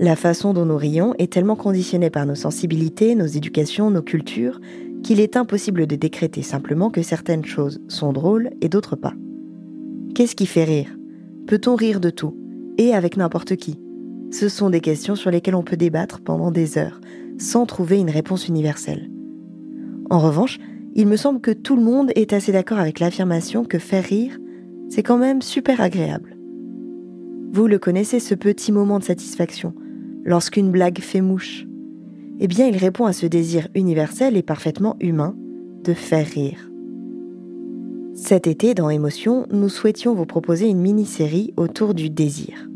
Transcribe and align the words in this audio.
La 0.00 0.16
façon 0.16 0.54
dont 0.54 0.64
nous 0.64 0.78
rions 0.78 1.14
est 1.18 1.30
tellement 1.30 1.56
conditionnée 1.56 2.08
par 2.08 2.24
nos 2.24 2.34
sensibilités, 2.34 3.14
nos 3.14 3.26
éducations, 3.26 3.90
nos 3.90 4.00
cultures, 4.00 4.58
qu'il 5.02 5.20
est 5.20 5.36
impossible 5.36 5.86
de 5.86 5.94
décréter 5.94 6.40
simplement 6.40 6.88
que 6.88 7.02
certaines 7.02 7.44
choses 7.44 7.82
sont 7.86 8.14
drôles 8.14 8.50
et 8.62 8.70
d'autres 8.70 8.96
pas. 8.96 9.12
Qu'est-ce 10.14 10.34
qui 10.34 10.46
fait 10.46 10.64
rire? 10.64 10.96
Peut-on 11.46 11.74
rire 11.74 12.00
de 12.00 12.08
tout 12.08 12.34
Et 12.78 12.94
avec 12.94 13.18
n'importe 13.18 13.56
qui? 13.56 13.78
Ce 14.30 14.48
sont 14.48 14.70
des 14.70 14.80
questions 14.80 15.16
sur 15.16 15.30
lesquelles 15.30 15.54
on 15.54 15.62
peut 15.62 15.76
débattre 15.76 16.20
pendant 16.20 16.50
des 16.50 16.78
heures, 16.78 17.00
sans 17.38 17.66
trouver 17.66 17.98
une 17.98 18.10
réponse 18.10 18.48
universelle. 18.48 19.10
En 20.08 20.18
revanche, 20.18 20.58
il 20.94 21.08
me 21.08 21.16
semble 21.16 21.42
que 21.42 21.50
tout 21.50 21.76
le 21.76 21.82
monde 21.82 22.10
est 22.16 22.32
assez 22.32 22.52
d'accord 22.52 22.78
avec 22.78 23.00
l'affirmation 23.00 23.66
que 23.66 23.78
faire 23.78 24.04
rire, 24.04 24.38
c'est 24.88 25.02
quand 25.02 25.18
même 25.18 25.42
super 25.42 25.82
agréable. 25.82 26.38
Vous 27.52 27.66
le 27.66 27.78
connaissez, 27.78 28.18
ce 28.18 28.34
petit 28.34 28.72
moment 28.72 28.98
de 28.98 29.04
satisfaction, 29.04 29.74
lorsqu'une 30.24 30.70
blague 30.70 31.00
fait 31.00 31.20
mouche 31.20 31.66
Eh 32.38 32.46
bien, 32.46 32.66
il 32.66 32.76
répond 32.76 33.06
à 33.06 33.12
ce 33.12 33.26
désir 33.26 33.68
universel 33.74 34.36
et 34.36 34.42
parfaitement 34.42 34.96
humain 35.00 35.34
de 35.84 35.94
faire 35.94 36.26
rire. 36.26 36.70
Cet 38.14 38.46
été, 38.46 38.74
dans 38.74 38.90
Émotion, 38.90 39.46
nous 39.50 39.68
souhaitions 39.68 40.14
vous 40.14 40.26
proposer 40.26 40.68
une 40.68 40.80
mini-série 40.80 41.54
autour 41.56 41.94
du 41.94 42.10
désir. 42.10 42.68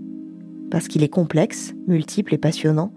Parce 0.71 0.89
qu'il 0.89 1.03
est 1.03 1.09
complexe, 1.09 1.75
multiple 1.87 2.35
et 2.35 2.39
passionnant, 2.39 2.93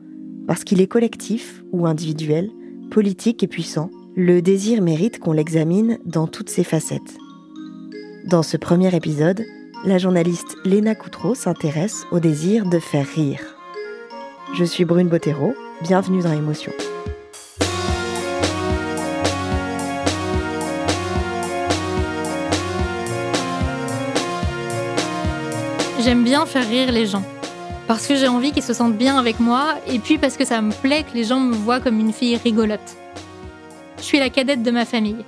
parce 0.47 0.64
qu'il 0.64 0.79
est 0.79 0.88
collectif 0.88 1.64
ou 1.74 1.85
individuel, 1.85 2.50
politique 2.90 3.44
et 3.44 3.47
puissant, 3.47 3.90
le 4.16 4.41
désir 4.41 4.81
mérite 4.81 5.19
qu'on 5.19 5.34
l'examine 5.34 6.00
dans 6.06 6.25
toutes 6.25 6.50
ses 6.50 6.64
facettes. 6.64 7.18
Dans 8.25 8.44
ce 8.44 8.58
premier 8.58 8.96
épisode, 8.96 9.44
la 9.85 9.97
journaliste 9.97 10.56
Léna 10.66 10.96
Coutreau 10.96 11.35
s'intéresse 11.35 12.06
au 12.12 12.19
désir 12.19 12.68
de 12.68 12.79
faire 12.79 13.06
rire. 13.06 13.56
Je 14.53 14.63
suis 14.63 14.85
Brune 14.85 15.09
Bottero, 15.09 15.56
bienvenue 15.81 16.22
dans 16.22 16.31
Émotion. 16.31 16.72
J'aime 26.00 26.24
bien 26.24 26.46
faire 26.46 26.68
rire 26.68 26.94
les 26.94 27.06
gens. 27.06 27.24
Parce 27.88 28.08
que 28.08 28.16
j'ai 28.16 28.30
envie 28.30 28.53
qu'ils 28.53 28.63
se 28.63 28.74
sentent 28.74 28.97
bien 28.97 29.18
avec 29.18 29.41
moi, 29.41 29.75
et 29.85 30.00
puis 30.00 30.18
parce 30.18 30.38
que 30.38 30.46
ça 30.46 30.62
me 30.62 30.72
plaît 30.72 31.03
que 31.03 31.14
les 31.14 31.25
gens 31.25 31.41
me 31.41 31.53
voient 31.53 31.81
comme 31.81 32.00
une 32.00 32.14
fille 32.14 32.38
rigolote. 32.38 32.96
Je 33.97 34.03
suis 34.03 34.19
la 34.19 34.29
cadette 34.29 34.64
de 34.64 34.72
ma 34.72 34.85
famille. 34.85 35.25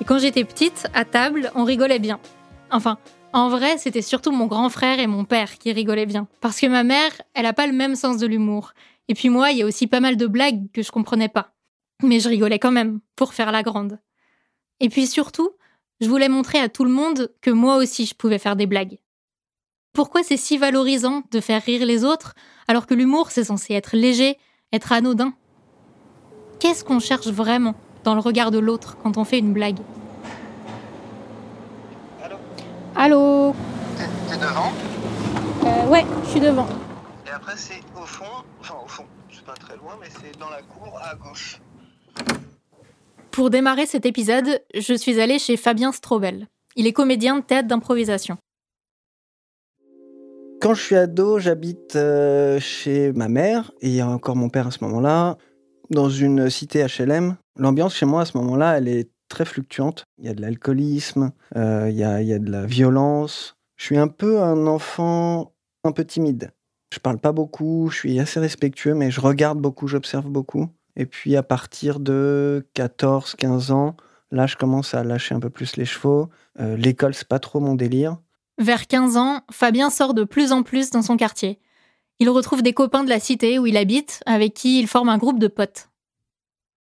Et 0.00 0.04
quand 0.04 0.18
j'étais 0.18 0.44
petite, 0.44 0.86
à 0.94 1.04
table, 1.04 1.52
on 1.54 1.64
rigolait 1.64 1.98
bien. 1.98 2.18
Enfin, 2.70 2.96
en 3.34 3.48
vrai, 3.48 3.78
c'était 3.78 4.00
surtout 4.00 4.30
mon 4.30 4.46
grand 4.46 4.70
frère 4.70 5.00
et 5.00 5.08
mon 5.08 5.24
père 5.24 5.58
qui 5.58 5.72
rigolaient 5.72 6.06
bien. 6.06 6.28
Parce 6.40 6.60
que 6.60 6.68
ma 6.68 6.84
mère, 6.84 7.10
elle 7.34 7.46
a 7.46 7.52
pas 7.52 7.66
le 7.66 7.72
même 7.72 7.96
sens 7.96 8.16
de 8.18 8.28
l'humour. 8.28 8.74
Et 9.08 9.14
puis 9.14 9.28
moi, 9.28 9.50
il 9.50 9.58
y 9.58 9.62
a 9.62 9.66
aussi 9.66 9.88
pas 9.88 9.98
mal 9.98 10.16
de 10.16 10.28
blagues 10.28 10.70
que 10.72 10.82
je 10.82 10.92
comprenais 10.92 11.28
pas. 11.28 11.52
Mais 12.00 12.20
je 12.20 12.28
rigolais 12.28 12.60
quand 12.60 12.70
même, 12.70 13.00
pour 13.16 13.34
faire 13.34 13.50
la 13.50 13.64
grande. 13.64 13.98
Et 14.78 14.88
puis 14.88 15.08
surtout, 15.08 15.50
je 16.00 16.08
voulais 16.08 16.28
montrer 16.28 16.58
à 16.58 16.68
tout 16.68 16.84
le 16.84 16.92
monde 16.92 17.32
que 17.40 17.50
moi 17.50 17.76
aussi 17.76 18.06
je 18.06 18.14
pouvais 18.14 18.38
faire 18.38 18.54
des 18.54 18.66
blagues. 18.66 18.98
Pourquoi 19.92 20.22
c'est 20.22 20.36
si 20.36 20.56
valorisant 20.56 21.24
de 21.32 21.40
faire 21.40 21.62
rire 21.62 21.84
les 21.84 22.04
autres 22.04 22.34
alors 22.68 22.86
que 22.86 22.94
l'humour 22.94 23.32
c'est 23.32 23.44
censé 23.44 23.74
être 23.74 23.96
léger, 23.96 24.38
être 24.72 24.92
anodin? 24.92 25.34
Qu'est-ce 26.60 26.84
qu'on 26.84 27.00
cherche 27.00 27.26
vraiment 27.26 27.74
dans 28.04 28.14
le 28.14 28.20
regard 28.20 28.52
de 28.52 28.58
l'autre 28.58 28.96
quand 29.02 29.18
on 29.18 29.24
fait 29.24 29.38
une 29.38 29.52
blague? 29.52 29.80
Allô 32.96 33.54
T'es 34.28 34.36
devant? 34.36 34.72
Euh, 35.64 35.88
Ouais, 35.90 36.04
je 36.24 36.28
suis 36.30 36.40
devant. 36.40 36.66
Et 37.26 37.30
après, 37.30 37.54
c'est 37.56 37.80
au 38.00 38.04
fond, 38.06 38.24
enfin 38.60 38.74
au 38.84 38.88
fond, 38.88 39.04
c'est 39.32 39.44
pas 39.44 39.54
très 39.54 39.76
loin, 39.76 39.96
mais 40.00 40.06
c'est 40.10 40.38
dans 40.38 40.48
la 40.50 40.62
cour 40.62 40.98
à 41.02 41.14
gauche. 41.16 41.60
Pour 43.30 43.50
démarrer 43.50 43.86
cet 43.86 44.06
épisode, 44.06 44.62
je 44.74 44.94
suis 44.94 45.20
allée 45.20 45.38
chez 45.38 45.56
Fabien 45.56 45.90
Strobel. 45.92 46.46
Il 46.76 46.86
est 46.86 46.92
comédien 46.92 47.36
de 47.38 47.42
théâtre 47.42 47.68
d'improvisation. 47.68 48.36
Quand 50.60 50.74
je 50.74 50.82
suis 50.82 50.96
ado, 50.96 51.38
j'habite 51.38 51.96
euh, 51.96 52.58
chez 52.60 53.12
ma 53.12 53.28
mère 53.28 53.72
et 53.80 54.02
encore 54.02 54.36
mon 54.36 54.48
père 54.48 54.68
à 54.68 54.70
ce 54.70 54.82
moment-là, 54.84 55.36
dans 55.90 56.08
une 56.08 56.48
cité 56.48 56.86
HLM. 56.86 57.36
L'ambiance 57.58 57.94
chez 57.94 58.06
moi 58.06 58.22
à 58.22 58.24
ce 58.24 58.36
moment-là, 58.38 58.78
elle 58.78 58.88
est 58.88 59.10
très 59.28 59.44
fluctuante. 59.44 60.04
Il 60.18 60.26
y 60.26 60.28
a 60.28 60.34
de 60.34 60.42
l'alcoolisme, 60.42 61.32
euh, 61.56 61.88
il, 61.90 61.96
y 61.96 62.04
a, 62.04 62.38
de 62.38 62.50
la 62.50 62.66
violence. 62.66 63.56
Je 63.76 63.84
suis 63.84 63.98
un 63.98 64.08
peu 64.08 64.42
un 64.42 64.66
enfant 64.66 65.52
un 65.84 65.92
peu 65.92 66.04
timide. 66.04 66.52
Je 66.92 66.98
parle 66.98 67.18
pas 67.18 67.32
beaucoup, 67.32 67.88
je 67.90 67.96
suis 67.96 68.20
assez 68.20 68.40
respectueux, 68.40 68.94
mais 68.94 69.10
je 69.10 69.20
regarde 69.20 69.58
beaucoup, 69.58 69.88
j'observe 69.88 70.28
beaucoup. 70.28 70.68
Et 70.96 71.06
puis 71.06 71.36
à 71.36 71.42
partir 71.42 71.98
de 71.98 72.66
14-15 72.76 73.72
ans, 73.72 73.96
là, 74.30 74.46
je 74.46 74.56
commence 74.56 74.94
à 74.94 75.02
lâcher 75.02 75.34
un 75.34 75.40
peu 75.40 75.50
plus 75.50 75.76
les 75.76 75.84
chevaux. 75.84 76.28
Euh, 76.60 76.76
L'école, 76.76 77.14
c'est 77.14 77.28
pas 77.28 77.40
trop 77.40 77.60
mon 77.60 77.74
délire. 77.74 78.18
Vers 78.58 78.86
15 78.86 79.16
ans, 79.16 79.40
Fabien 79.50 79.90
sort 79.90 80.14
de 80.14 80.24
plus 80.24 80.52
en 80.52 80.62
plus 80.62 80.90
dans 80.90 81.02
son 81.02 81.16
quartier. 81.16 81.58
Il 82.20 82.30
retrouve 82.30 82.62
des 82.62 82.72
copains 82.72 83.02
de 83.02 83.08
la 83.08 83.18
cité 83.18 83.58
où 83.58 83.66
il 83.66 83.76
habite, 83.76 84.22
avec 84.26 84.54
qui 84.54 84.78
il 84.78 84.86
forme 84.86 85.08
un 85.08 85.18
groupe 85.18 85.40
de 85.40 85.48
potes. 85.48 85.88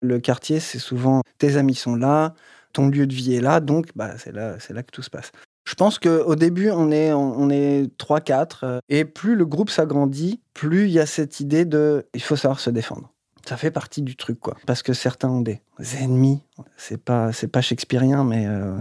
Le 0.02 0.20
quartier, 0.20 0.60
c'est 0.60 0.80
souvent 0.80 1.22
tes 1.38 1.58
amis 1.58 1.76
sont 1.76 1.96
là, 1.96 2.34
ton 2.74 2.88
lieu 2.88 3.08
de 3.08 3.14
vie 3.14 3.36
est 3.36 3.42
là, 3.42 3.60
donc 3.60 3.88
bah, 3.96 4.18
c'est 4.18 4.32
là, 4.32 4.58
là 4.70 4.84
que 4.84 4.92
tout 4.92 5.04
se 5.04 5.10
passe. 5.10 5.32
Je 5.66 5.72
Je 5.72 5.76
pense 5.76 6.00
qu'au 6.00 6.36
début, 6.36 6.72
on 6.72 6.92
est, 6.92 7.14
on 7.14 7.50
est 7.50 7.90
3-4, 7.98 8.60
euh, 8.64 8.80
et 8.90 9.06
plus 9.06 9.36
le 9.36 9.46
groupe 9.46 9.70
s'agrandit, 9.70 10.42
plus 10.54 10.86
il 10.86 10.92
y 10.92 11.00
a 11.00 11.06
cette 11.06 11.40
idée 11.40 11.66
de 11.66 12.08
il 12.14 12.22
faut 12.22 12.36
savoir 12.36 12.60
se 12.60 12.70
défendre. 12.70 13.12
Ça 13.46 13.58
fait 13.58 13.72
partie 13.72 14.02
du 14.02 14.16
truc, 14.16 14.40
quoi. 14.40 14.56
Parce 14.68 14.84
que 14.84 14.94
certains 14.94 15.30
ont 15.30 15.42
des 15.42 15.62
ennemis. 16.00 16.44
C'est 16.78 17.04
pas, 17.04 17.32
c'est 17.32 17.48
pas 17.48 17.62
shakespearien, 17.62 18.24
mais, 18.24 18.46
euh, 18.48 18.78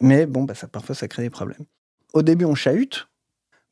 mais 0.00 0.26
bon, 0.26 0.44
bah, 0.44 0.54
ça, 0.54 0.68
parfois, 0.68 0.94
ça 0.94 1.08
crée 1.08 1.22
des 1.22 1.30
problèmes. 1.30 1.64
Au 2.12 2.22
début, 2.22 2.44
on 2.44 2.54
chahute. 2.54 3.08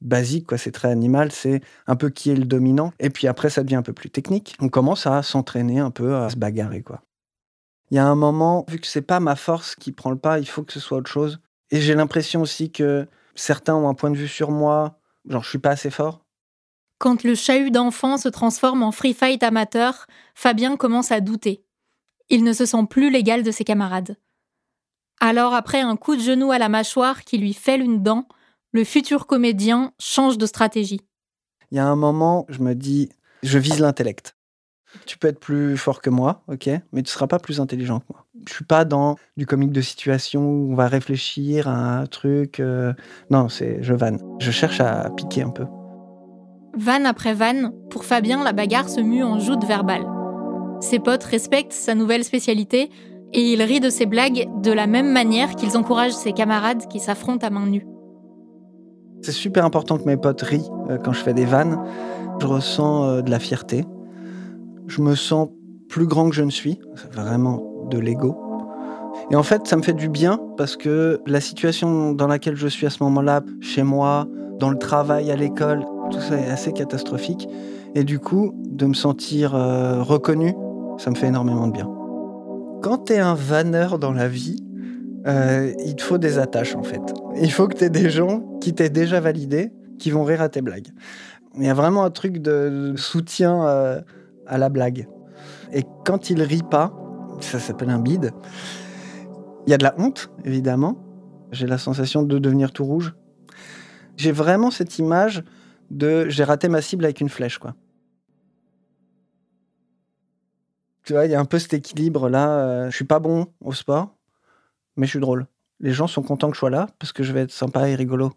Basique, 0.04 0.46
quoi. 0.46 0.58
C'est 0.58 0.72
très 0.72 0.88
animal. 0.88 1.32
C'est 1.32 1.62
un 1.86 1.96
peu 1.96 2.10
qui 2.10 2.30
est 2.30 2.36
le 2.36 2.44
dominant. 2.44 2.92
Et 3.00 3.10
puis 3.10 3.26
après, 3.26 3.50
ça 3.50 3.62
devient 3.62 3.76
un 3.76 3.82
peu 3.82 3.92
plus 3.92 4.10
technique. 4.10 4.56
On 4.60 4.68
commence 4.68 5.06
à 5.06 5.22
s'entraîner 5.22 5.80
un 5.80 5.90
peu, 5.90 6.16
à 6.16 6.30
se 6.30 6.36
bagarrer, 6.36 6.82
quoi. 6.82 7.02
Il 7.90 7.96
y 7.96 8.00
a 8.00 8.06
un 8.06 8.14
moment, 8.14 8.64
vu 8.68 8.78
que 8.78 8.86
c'est 8.86 9.02
pas 9.02 9.20
ma 9.20 9.36
force 9.36 9.74
qui 9.76 9.92
prend 9.92 10.10
le 10.10 10.18
pas, 10.18 10.38
il 10.38 10.48
faut 10.48 10.62
que 10.62 10.72
ce 10.72 10.80
soit 10.80 10.98
autre 10.98 11.10
chose. 11.10 11.40
Et 11.70 11.80
j'ai 11.80 11.94
l'impression 11.94 12.40
aussi 12.40 12.70
que 12.70 13.06
certains 13.34 13.74
ont 13.74 13.88
un 13.88 13.94
point 13.94 14.10
de 14.10 14.16
vue 14.16 14.28
sur 14.28 14.50
moi, 14.50 14.98
genre 15.28 15.42
je 15.42 15.48
suis 15.50 15.58
pas 15.58 15.70
assez 15.70 15.90
fort. 15.90 16.24
Quand 16.98 17.22
le 17.22 17.34
chahut 17.34 17.70
d'enfant 17.70 18.16
se 18.16 18.28
transforme 18.28 18.82
en 18.82 18.92
free 18.92 19.14
fight 19.14 19.42
amateur, 19.42 20.06
Fabien 20.34 20.76
commence 20.76 21.12
à 21.12 21.20
douter. 21.20 21.64
Il 22.30 22.44
ne 22.44 22.52
se 22.52 22.64
sent 22.64 22.86
plus 22.88 23.10
l'égal 23.10 23.42
de 23.42 23.50
ses 23.50 23.64
camarades. 23.64 24.16
Alors, 25.20 25.54
après 25.54 25.80
un 25.80 25.96
coup 25.96 26.16
de 26.16 26.20
genou 26.20 26.50
à 26.50 26.58
la 26.58 26.68
mâchoire 26.68 27.24
qui 27.24 27.38
lui 27.38 27.54
fêle 27.54 27.82
une 27.82 28.02
dent, 28.02 28.26
le 28.74 28.82
futur 28.82 29.26
comédien 29.26 29.92
change 30.00 30.36
de 30.36 30.46
stratégie. 30.46 31.00
Il 31.70 31.76
y 31.76 31.78
a 31.80 31.86
un 31.86 31.94
moment, 31.94 32.44
je 32.48 32.58
me 32.58 32.74
dis, 32.74 33.08
je 33.44 33.56
vise 33.58 33.78
l'intellect. 33.78 34.36
Tu 35.06 35.16
peux 35.16 35.28
être 35.28 35.38
plus 35.38 35.76
fort 35.76 36.02
que 36.02 36.10
moi, 36.10 36.42
ok, 36.48 36.68
mais 36.92 37.02
tu 37.02 37.10
seras 37.10 37.28
pas 37.28 37.38
plus 37.38 37.60
intelligent 37.60 38.00
que 38.00 38.06
moi. 38.10 38.26
Je 38.48 38.52
suis 38.52 38.64
pas 38.64 38.84
dans 38.84 39.16
du 39.36 39.46
comique 39.46 39.70
de 39.70 39.80
situation 39.80 40.42
où 40.44 40.72
on 40.72 40.74
va 40.74 40.88
réfléchir 40.88 41.68
à 41.68 41.98
un 41.98 42.06
truc. 42.06 42.58
euh, 42.58 42.92
Non, 43.30 43.48
c'est 43.48 43.78
je 43.80 43.94
vanne. 43.94 44.20
Je 44.40 44.50
cherche 44.50 44.80
à 44.80 45.08
piquer 45.16 45.42
un 45.42 45.50
peu. 45.50 45.66
Vanne 46.76 47.06
après 47.06 47.32
vanne, 47.32 47.72
pour 47.90 48.04
Fabien, 48.04 48.42
la 48.42 48.52
bagarre 48.52 48.88
se 48.88 49.00
mue 49.00 49.22
en 49.22 49.38
joute 49.38 49.64
verbale. 49.64 50.04
Ses 50.80 50.98
potes 50.98 51.24
respectent 51.24 51.72
sa 51.72 51.94
nouvelle 51.94 52.24
spécialité 52.24 52.90
et 53.32 53.52
il 53.52 53.62
rit 53.62 53.80
de 53.80 53.90
ses 53.90 54.06
blagues 54.06 54.48
de 54.62 54.72
la 54.72 54.88
même 54.88 55.12
manière 55.12 55.54
qu'ils 55.54 55.76
encouragent 55.76 56.12
ses 56.12 56.32
camarades 56.32 56.88
qui 56.88 56.98
s'affrontent 56.98 57.46
à 57.46 57.50
main 57.50 57.66
nue. 57.66 57.86
C'est 59.24 59.32
super 59.32 59.64
important 59.64 59.96
que 59.96 60.04
mes 60.04 60.18
potes 60.18 60.42
rient 60.42 60.70
euh, 60.90 60.98
quand 61.02 61.14
je 61.14 61.20
fais 61.20 61.32
des 61.32 61.46
vannes. 61.46 61.78
Je 62.42 62.46
ressens 62.46 63.04
euh, 63.04 63.22
de 63.22 63.30
la 63.30 63.38
fierté. 63.38 63.86
Je 64.86 65.00
me 65.00 65.14
sens 65.14 65.48
plus 65.88 66.06
grand 66.06 66.28
que 66.28 66.36
je 66.36 66.42
ne 66.42 66.50
suis. 66.50 66.78
C'est 66.94 67.10
vraiment 67.14 67.62
de 67.90 67.98
l'ego. 67.98 68.36
Et 69.30 69.36
en 69.36 69.42
fait, 69.42 69.66
ça 69.66 69.76
me 69.76 69.82
fait 69.82 69.94
du 69.94 70.10
bien 70.10 70.38
parce 70.58 70.76
que 70.76 71.22
la 71.26 71.40
situation 71.40 72.12
dans 72.12 72.26
laquelle 72.26 72.56
je 72.56 72.68
suis 72.68 72.86
à 72.86 72.90
ce 72.90 73.02
moment-là, 73.02 73.40
chez 73.62 73.82
moi, 73.82 74.26
dans 74.58 74.68
le 74.68 74.76
travail, 74.76 75.30
à 75.30 75.36
l'école, 75.36 75.86
tout 76.10 76.20
ça 76.20 76.36
est 76.36 76.50
assez 76.50 76.74
catastrophique. 76.74 77.48
Et 77.94 78.04
du 78.04 78.18
coup, 78.18 78.52
de 78.66 78.84
me 78.84 78.94
sentir 78.94 79.54
euh, 79.54 80.02
reconnu, 80.02 80.54
ça 80.98 81.08
me 81.08 81.14
fait 81.14 81.28
énormément 81.28 81.66
de 81.66 81.72
bien. 81.72 81.90
Quand 82.82 83.06
tu 83.06 83.14
es 83.14 83.20
un 83.20 83.34
vanneur 83.34 83.98
dans 83.98 84.12
la 84.12 84.28
vie, 84.28 84.62
euh, 85.26 85.72
il 85.84 85.96
te 85.96 86.02
faut 86.02 86.18
des 86.18 86.38
attaches 86.38 86.74
en 86.74 86.82
fait. 86.82 87.00
Il 87.36 87.50
faut 87.50 87.68
que 87.68 87.76
tu 87.76 87.84
aies 87.84 87.90
des 87.90 88.10
gens 88.10 88.40
qui 88.60 88.74
t'aient 88.74 88.90
déjà 88.90 89.20
validé, 89.20 89.72
qui 89.98 90.10
vont 90.10 90.24
rire 90.24 90.42
à 90.42 90.48
tes 90.48 90.62
blagues. 90.62 90.88
Il 91.56 91.64
y 91.64 91.68
a 91.68 91.74
vraiment 91.74 92.04
un 92.04 92.10
truc 92.10 92.38
de 92.38 92.94
soutien 92.96 93.66
euh, 93.66 94.00
à 94.46 94.58
la 94.58 94.68
blague. 94.68 95.08
Et 95.72 95.84
quand 96.04 96.30
il 96.30 96.42
rit 96.42 96.62
pas, 96.68 96.92
ça 97.40 97.58
s'appelle 97.58 97.90
un 97.90 98.00
bide, 98.00 98.32
il 99.66 99.70
y 99.70 99.74
a 99.74 99.78
de 99.78 99.84
la 99.84 99.94
honte, 99.98 100.30
évidemment. 100.44 100.98
J'ai 101.52 101.66
la 101.66 101.78
sensation 101.78 102.22
de 102.22 102.38
devenir 102.38 102.72
tout 102.72 102.84
rouge. 102.84 103.14
J'ai 104.16 104.32
vraiment 104.32 104.70
cette 104.70 104.98
image 104.98 105.44
de 105.90 106.28
j'ai 106.28 106.44
raté 106.44 106.68
ma 106.68 106.82
cible 106.82 107.04
avec 107.04 107.20
une 107.20 107.28
flèche, 107.28 107.58
quoi. 107.58 107.74
Tu 111.04 111.12
vois, 111.12 111.26
il 111.26 111.30
y 111.30 111.34
a 111.34 111.40
un 111.40 111.44
peu 111.44 111.58
cet 111.58 111.74
équilibre 111.74 112.28
là. 112.28 112.48
euh, 112.58 112.90
je 112.90 112.96
suis 112.96 113.04
pas 113.04 113.18
bon 113.18 113.46
au 113.60 113.72
sport, 113.72 114.16
mais 114.96 115.06
je 115.06 115.10
suis 115.10 115.20
drôle. 115.20 115.46
Les 115.80 115.92
gens 115.92 116.06
sont 116.06 116.22
contents 116.22 116.48
que 116.48 116.54
je 116.54 116.60
sois 116.60 116.70
là 116.70 116.88
parce 116.98 117.12
que 117.12 117.22
je 117.22 117.32
vais 117.32 117.42
être 117.42 117.52
sympa 117.52 117.88
et 117.88 117.94
rigolo. 117.94 118.32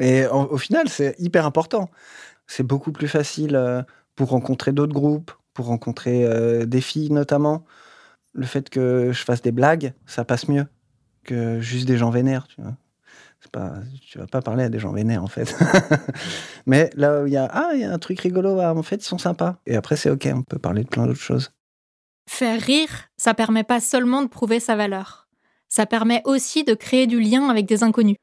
Et 0.00 0.26
au, 0.26 0.58
final, 0.58 0.88
c'est 0.88 1.14
hyper 1.18 1.46
important. 1.46 1.90
C'est 2.46 2.62
beaucoup 2.64 2.92
plus 2.92 3.08
facile 3.08 3.54
euh, 3.54 3.82
pour 4.16 4.30
rencontrer 4.30 4.72
d'autres 4.72 4.92
groupes, 4.92 5.32
pour 5.54 5.66
rencontrer 5.66 6.24
euh, 6.24 6.66
des 6.66 6.80
filles 6.80 7.12
notamment. 7.12 7.64
Le 8.32 8.46
fait 8.46 8.70
que 8.70 9.10
je 9.12 9.24
fasse 9.24 9.42
des 9.42 9.52
blagues, 9.52 9.92
ça 10.06 10.24
passe 10.24 10.48
mieux 10.48 10.66
que 11.24 11.60
juste 11.60 11.86
des 11.86 11.96
gens 11.96 12.10
vénères, 12.10 12.48
tu 12.48 12.60
vois. 12.60 12.74
Pas, 13.50 13.74
tu 14.08 14.18
vas 14.18 14.28
pas 14.28 14.40
parler 14.40 14.62
à 14.62 14.68
des 14.68 14.78
gens 14.78 14.92
vénères 14.92 15.24
en 15.24 15.26
fait. 15.26 15.52
Mais 16.66 16.90
là 16.94 17.22
où 17.22 17.26
il 17.26 17.32
y 17.32 17.36
a 17.36 17.50
ah 17.52 17.70
il 17.74 17.80
y 17.80 17.84
a 17.84 17.92
un 17.92 17.98
truc 17.98 18.20
rigolo, 18.20 18.60
ah, 18.60 18.72
en 18.72 18.84
fait 18.84 18.96
ils 18.96 19.04
sont 19.04 19.18
sympas. 19.18 19.56
Et 19.66 19.74
après 19.74 19.96
c'est 19.96 20.10
ok, 20.10 20.28
on 20.32 20.42
peut 20.42 20.60
parler 20.60 20.84
de 20.84 20.88
plein 20.88 21.06
d'autres 21.06 21.18
choses. 21.18 21.52
Faire 22.30 22.60
rire, 22.60 23.08
ça 23.16 23.34
permet 23.34 23.64
pas 23.64 23.80
seulement 23.80 24.22
de 24.22 24.28
prouver 24.28 24.60
sa 24.60 24.76
valeur. 24.76 25.21
Ça 25.74 25.86
permet 25.86 26.20
aussi 26.26 26.64
de 26.64 26.74
créer 26.74 27.06
du 27.06 27.18
lien 27.18 27.48
avec 27.48 27.64
des 27.64 27.82
inconnus. 27.82 28.18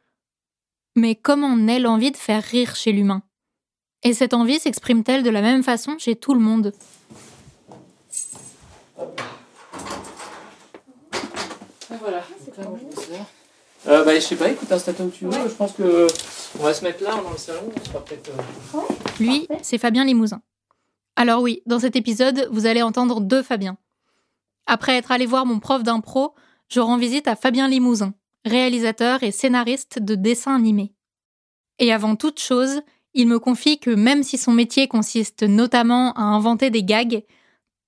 Mais 0.96 1.16
comment 1.16 1.58
naît 1.58 1.80
l'envie 1.80 2.12
de 2.12 2.18
faire 2.18 2.44
rire 2.44 2.76
chez 2.76 2.92
l'humain 2.92 3.24
Et 4.04 4.14
cette 4.14 4.36
envie 4.36 4.60
s'exprime-t-elle 4.60 5.24
de 5.24 5.32
la 5.32 5.42
même 5.42 5.64
façon 5.64 5.98
chez 5.98 6.16
tout 6.16 6.36
le 6.36 6.42
monde? 6.42 6.74
Voilà. 11.90 12.24
Euh, 13.88 14.06
bah, 14.06 14.14
je 14.14 14.20
sais 14.20 14.36
pas, 14.36 14.52
écoute, 14.52 14.72
installe-toi 14.72 15.06
où 15.08 15.10
tu 15.10 15.26
veux. 15.26 15.50
Je 15.50 15.56
pense 15.56 15.72
que 15.72 16.06
on 16.60 16.64
va 16.64 16.76
se 16.76 16.84
mettre 16.84 17.04
là, 17.04 17.16
dans 17.16 17.32
le 17.32 17.38
salon. 17.38 17.72
On 17.76 17.84
sera 17.84 18.06
peut-être. 18.06 18.30
euh, 18.30 18.80
Lui, 19.20 19.48
c'est 19.64 19.80
Fabien 19.80 20.06
Limousin. 20.06 20.44
Alors 21.16 21.42
oui, 21.42 21.64
dans 21.66 21.80
cet 21.80 21.96
épisode, 21.96 22.48
vous 22.52 22.68
allez 22.68 22.84
entendre 22.84 23.22
deux 23.22 23.42
Fabiens. 23.42 23.80
Après 24.68 24.98
être 24.98 25.12
allé 25.12 25.26
voir 25.26 25.48
mon 25.48 25.60
prof 25.60 25.82
d'impro, 25.82 26.36
je 26.70 26.80
rends 26.80 26.98
visite 26.98 27.28
à 27.28 27.36
Fabien 27.36 27.68
Limousin, 27.68 28.14
réalisateur 28.46 29.24
et 29.24 29.32
scénariste 29.32 30.00
de 30.00 30.16
dessins 30.16 30.56
animés. 30.56 30.94
Et 31.80 31.92
avant 31.92 32.16
toute 32.16 32.40
chose, 32.40 32.82
il 33.14 33.28
me 33.28 33.40
confie 33.40 33.80
que 33.80 33.90
même 33.90 34.24
si 34.24 34.38
son 34.38 34.52
métier 34.52 34.88
consiste 34.88 35.44
notamment 35.44 36.14
à 36.14 36.22
inventer 36.22 36.70
des 36.70 36.84
gags, 36.84 37.24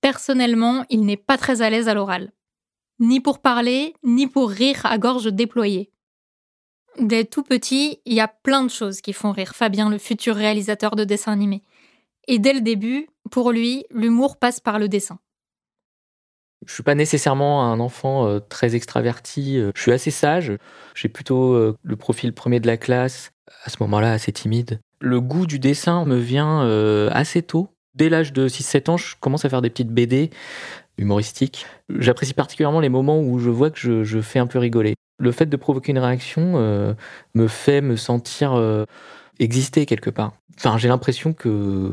personnellement, 0.00 0.84
il 0.90 1.02
n'est 1.04 1.16
pas 1.16 1.38
très 1.38 1.62
à 1.62 1.70
l'aise 1.70 1.88
à 1.88 1.94
l'oral. 1.94 2.32
Ni 2.98 3.20
pour 3.20 3.40
parler, 3.40 3.94
ni 4.02 4.26
pour 4.26 4.50
rire 4.50 4.84
à 4.84 4.98
gorge 4.98 5.32
déployée. 5.32 5.90
Dès 6.98 7.24
tout 7.24 7.42
petit, 7.42 8.00
il 8.04 8.14
y 8.14 8.20
a 8.20 8.28
plein 8.28 8.64
de 8.64 8.70
choses 8.70 9.00
qui 9.00 9.12
font 9.12 9.32
rire 9.32 9.54
Fabien, 9.54 9.88
le 9.88 9.98
futur 9.98 10.34
réalisateur 10.34 10.96
de 10.96 11.04
dessins 11.04 11.32
animés. 11.32 11.62
Et 12.28 12.38
dès 12.38 12.52
le 12.52 12.60
début, 12.60 13.08
pour 13.30 13.52
lui, 13.52 13.84
l'humour 13.90 14.36
passe 14.36 14.60
par 14.60 14.78
le 14.78 14.88
dessin. 14.88 15.18
Je 16.66 16.74
suis 16.74 16.82
pas 16.82 16.94
nécessairement 16.94 17.64
un 17.64 17.80
enfant 17.80 18.26
euh, 18.26 18.40
très 18.40 18.74
extraverti. 18.74 19.58
euh, 19.58 19.72
Je 19.74 19.82
suis 19.82 19.92
assez 19.92 20.10
sage. 20.10 20.52
J'ai 20.94 21.08
plutôt 21.08 21.52
euh, 21.54 21.76
le 21.82 21.96
profil 21.96 22.32
premier 22.32 22.60
de 22.60 22.66
la 22.66 22.76
classe. 22.76 23.32
À 23.64 23.70
ce 23.70 23.76
moment-là, 23.80 24.12
assez 24.12 24.32
timide. 24.32 24.80
Le 25.00 25.20
goût 25.20 25.46
du 25.46 25.58
dessin 25.58 26.04
me 26.04 26.16
vient 26.16 26.60
assez 27.10 27.42
tôt. 27.42 27.68
Dès 27.94 28.08
l'âge 28.08 28.32
de 28.32 28.48
6-7 28.48 28.90
ans, 28.90 28.96
je 28.96 29.16
commence 29.20 29.44
à 29.44 29.48
faire 29.48 29.60
des 29.60 29.68
petites 29.68 29.90
BD 29.90 30.30
humoristiques. 30.96 31.66
J'apprécie 31.98 32.34
particulièrement 32.34 32.80
les 32.80 32.88
moments 32.88 33.20
où 33.20 33.38
je 33.38 33.50
vois 33.50 33.70
que 33.70 34.04
je, 34.04 34.20
fais 34.20 34.38
un 34.38 34.46
peu 34.46 34.60
rigoler. 34.60 34.94
Le 35.18 35.32
fait 35.32 35.46
de 35.46 35.56
provoquer 35.56 35.90
une 35.90 35.98
réaction 35.98 36.94
me 37.34 37.48
fait 37.48 37.80
me 37.80 37.96
sentir 37.96 38.86
exister 39.40 39.86
quelque 39.86 40.10
part. 40.10 40.34
Enfin, 40.56 40.78
j'ai 40.78 40.88
l'impression 40.88 41.32
que, 41.32 41.92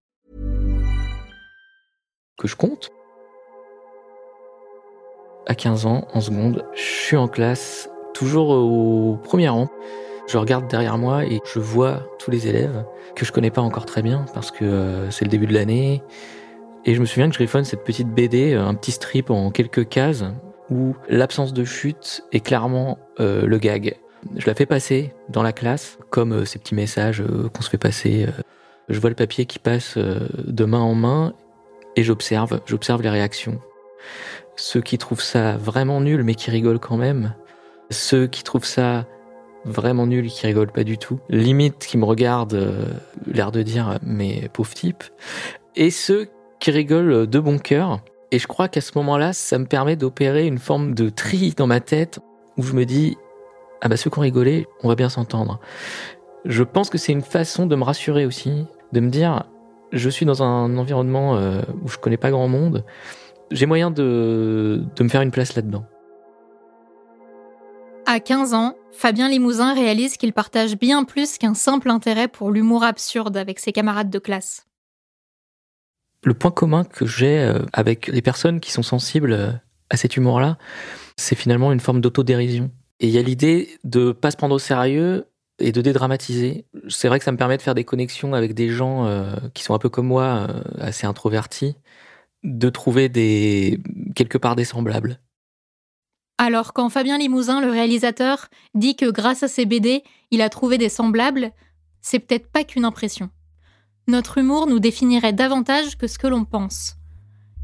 Que 2.37 2.47
je 2.47 2.55
compte. 2.55 2.89
À 5.47 5.55
15 5.55 5.85
ans, 5.85 6.07
en 6.13 6.21
seconde, 6.21 6.65
je 6.73 6.81
suis 6.81 7.17
en 7.17 7.27
classe, 7.27 7.89
toujours 8.13 8.49
au 8.49 9.17
premier 9.23 9.49
rang. 9.49 9.69
Je 10.27 10.37
regarde 10.37 10.67
derrière 10.67 10.97
moi 10.97 11.25
et 11.25 11.41
je 11.51 11.59
vois 11.59 12.07
tous 12.19 12.31
les 12.31 12.47
élèves 12.47 12.85
que 13.15 13.25
je 13.25 13.31
connais 13.31 13.51
pas 13.51 13.61
encore 13.61 13.85
très 13.85 14.01
bien 14.01 14.25
parce 14.33 14.51
que 14.51 14.63
euh, 14.63 15.11
c'est 15.11 15.25
le 15.25 15.29
début 15.29 15.47
de 15.47 15.53
l'année. 15.53 16.03
Et 16.85 16.95
je 16.95 17.01
me 17.01 17.05
souviens 17.05 17.27
que 17.27 17.33
je 17.33 17.39
griffonne 17.39 17.65
cette 17.65 17.83
petite 17.83 18.07
BD, 18.07 18.53
euh, 18.53 18.65
un 18.65 18.75
petit 18.75 18.91
strip 18.91 19.29
en 19.29 19.51
quelques 19.51 19.89
cases, 19.89 20.23
où 20.69 20.95
l'absence 21.09 21.53
de 21.53 21.65
chute 21.65 22.23
est 22.31 22.39
clairement 22.39 22.97
euh, 23.19 23.45
le 23.45 23.57
gag. 23.57 23.97
Je 24.37 24.45
la 24.45 24.53
fais 24.53 24.65
passer 24.65 25.13
dans 25.29 25.43
la 25.43 25.51
classe, 25.51 25.97
comme 26.11 26.45
ces 26.45 26.59
petits 26.59 26.75
messages 26.75 27.23
qu'on 27.53 27.61
se 27.61 27.69
fait 27.69 27.79
passer. 27.79 28.27
je 28.87 28.99
vois 28.99 29.09
le 29.09 29.15
papier 29.15 29.45
qui 29.45 29.57
passe 29.57 29.97
de 29.97 30.65
main 30.65 30.79
en 30.79 30.93
main 30.93 31.33
et 31.95 32.03
j'observe, 32.03 32.61
j'observe 32.65 33.01
les 33.01 33.09
réactions. 33.09 33.59
Ceux 34.55 34.81
qui 34.81 34.97
trouvent 34.97 35.21
ça 35.21 35.57
vraiment 35.57 36.01
nul 36.01 36.23
mais 36.23 36.35
qui 36.35 36.51
rigolent 36.51 36.79
quand 36.79 36.97
même. 36.97 37.33
Ceux 37.89 38.27
qui 38.27 38.43
trouvent 38.43 38.65
ça 38.65 39.05
vraiment 39.65 40.07
nul 40.07 40.27
qui 40.27 40.45
rigolent 40.47 40.71
pas 40.71 40.83
du 40.83 40.97
tout. 40.97 41.19
Limite 41.29 41.79
qui 41.79 41.97
me 41.97 42.05
regardent, 42.05 42.87
l'air 43.27 43.51
de 43.51 43.61
dire 43.61 43.99
mais 44.03 44.49
pauvre 44.53 44.73
type. 44.73 45.03
Et 45.75 45.91
ceux 45.91 46.29
qui 46.59 46.71
rigolent 46.71 47.27
de 47.27 47.39
bon 47.39 47.57
cœur. 47.57 48.01
Et 48.31 48.39
je 48.39 48.47
crois 48.47 48.69
qu'à 48.69 48.81
ce 48.81 48.91
moment-là, 48.95 49.33
ça 49.33 49.57
me 49.57 49.65
permet 49.65 49.97
d'opérer 49.97 50.47
une 50.47 50.57
forme 50.57 50.93
de 50.93 51.09
tri 51.09 51.53
dans 51.55 51.67
ma 51.67 51.81
tête 51.81 52.19
où 52.57 52.63
je 52.63 52.73
me 52.73 52.85
dis 52.85 53.17
ah 53.81 53.89
bah 53.89 53.97
ceux 53.97 54.09
qui 54.09 54.19
ont 54.19 54.21
rigolé, 54.21 54.67
on 54.83 54.87
va 54.87 54.95
bien 54.95 55.09
s'entendre. 55.09 55.59
Je 56.45 56.63
pense 56.63 56.89
que 56.89 56.97
c'est 56.97 57.11
une 57.11 57.23
façon 57.23 57.65
de 57.65 57.75
me 57.75 57.83
rassurer 57.83 58.25
aussi, 58.25 58.65
de 58.93 58.99
me 58.99 59.09
dire 59.09 59.43
je 59.91 60.09
suis 60.09 60.25
dans 60.25 60.43
un 60.43 60.77
environnement 60.77 61.35
euh, 61.35 61.61
où 61.83 61.87
je 61.87 61.97
connais 61.97 62.17
pas 62.17 62.31
grand 62.31 62.47
monde, 62.47 62.85
j'ai 63.51 63.65
moyen 63.65 63.91
de, 63.91 64.83
de 64.95 65.03
me 65.03 65.09
faire 65.09 65.21
une 65.21 65.31
place 65.31 65.55
là-dedans. 65.55 65.85
À 68.05 68.19
15 68.19 68.53
ans, 68.53 68.75
Fabien 68.91 69.29
Limousin 69.29 69.73
réalise 69.73 70.17
qu'il 70.17 70.33
partage 70.33 70.77
bien 70.77 71.03
plus 71.03 71.37
qu'un 71.37 71.53
simple 71.53 71.89
intérêt 71.89 72.27
pour 72.27 72.51
l'humour 72.51 72.83
absurde 72.83 73.37
avec 73.37 73.59
ses 73.59 73.71
camarades 73.71 74.09
de 74.09 74.19
classe. 74.19 74.65
Le 76.23 76.33
point 76.33 76.51
commun 76.51 76.83
que 76.83 77.05
j'ai 77.05 77.39
euh, 77.39 77.59
avec 77.73 78.07
les 78.07 78.21
personnes 78.21 78.59
qui 78.59 78.71
sont 78.71 78.83
sensibles 78.83 79.33
euh, 79.33 79.51
à 79.89 79.97
cet 79.97 80.17
humour-là, 80.17 80.57
c'est 81.17 81.35
finalement 81.35 81.71
une 81.71 81.79
forme 81.79 82.01
d'autodérision. 82.01 82.69
Et 82.99 83.07
il 83.07 83.13
y 83.13 83.17
a 83.17 83.23
l'idée 83.23 83.79
de 83.83 84.11
pas 84.11 84.29
se 84.29 84.37
prendre 84.37 84.55
au 84.55 84.59
sérieux 84.59 85.25
et 85.59 85.71
de 85.71 85.81
dédramatiser. 85.81 86.65
C'est 86.89 87.07
vrai 87.07 87.19
que 87.19 87.25
ça 87.25 87.31
me 87.31 87.37
permet 87.37 87.57
de 87.57 87.61
faire 87.61 87.75
des 87.75 87.83
connexions 87.83 88.33
avec 88.33 88.53
des 88.53 88.69
gens 88.69 89.05
euh, 89.05 89.35
qui 89.53 89.63
sont 89.63 89.73
un 89.73 89.79
peu 89.79 89.89
comme 89.89 90.07
moi, 90.07 90.47
euh, 90.49 90.61
assez 90.79 91.05
introvertis, 91.05 91.75
de 92.43 92.69
trouver 92.69 93.09
des 93.09 93.79
quelque 94.15 94.37
part 94.37 94.55
des 94.55 94.65
semblables. 94.65 95.19
Alors 96.37 96.73
quand 96.73 96.89
Fabien 96.89 97.17
Limousin, 97.17 97.61
le 97.61 97.69
réalisateur, 97.69 98.47
dit 98.73 98.95
que 98.95 99.11
grâce 99.11 99.43
à 99.43 99.47
ses 99.47 99.65
BD, 99.65 100.03
il 100.31 100.41
a 100.41 100.49
trouvé 100.49 100.77
des 100.77 100.89
semblables, 100.89 101.51
c'est 102.01 102.19
peut-être 102.19 102.51
pas 102.51 102.63
qu'une 102.63 102.85
impression. 102.85 103.29
Notre 104.07 104.39
humour 104.39 104.65
nous 104.65 104.79
définirait 104.79 105.33
davantage 105.33 105.97
que 105.97 106.07
ce 106.07 106.17
que 106.17 106.27
l'on 106.27 106.43
pense. 106.43 106.95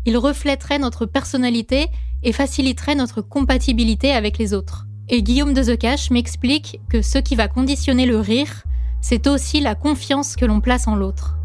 Il 0.05 0.17
reflèterait 0.17 0.79
notre 0.79 1.05
personnalité 1.05 1.87
et 2.23 2.31
faciliterait 2.31 2.95
notre 2.95 3.21
compatibilité 3.21 4.11
avec 4.11 4.37
les 4.37 4.53
autres. 4.53 4.86
Et 5.09 5.23
Guillaume 5.23 5.53
de 5.53 5.63
The 5.63 6.11
m'explique 6.11 6.81
que 6.89 7.01
ce 7.01 7.17
qui 7.17 7.35
va 7.35 7.47
conditionner 7.47 8.05
le 8.05 8.19
rire, 8.19 8.63
c'est 8.99 9.27
aussi 9.27 9.61
la 9.61 9.73
confiance 9.73 10.35
que 10.35 10.43
l'on 10.43 10.59
place 10.59 10.85
en 10.85 10.95
l'autre. 10.95 11.37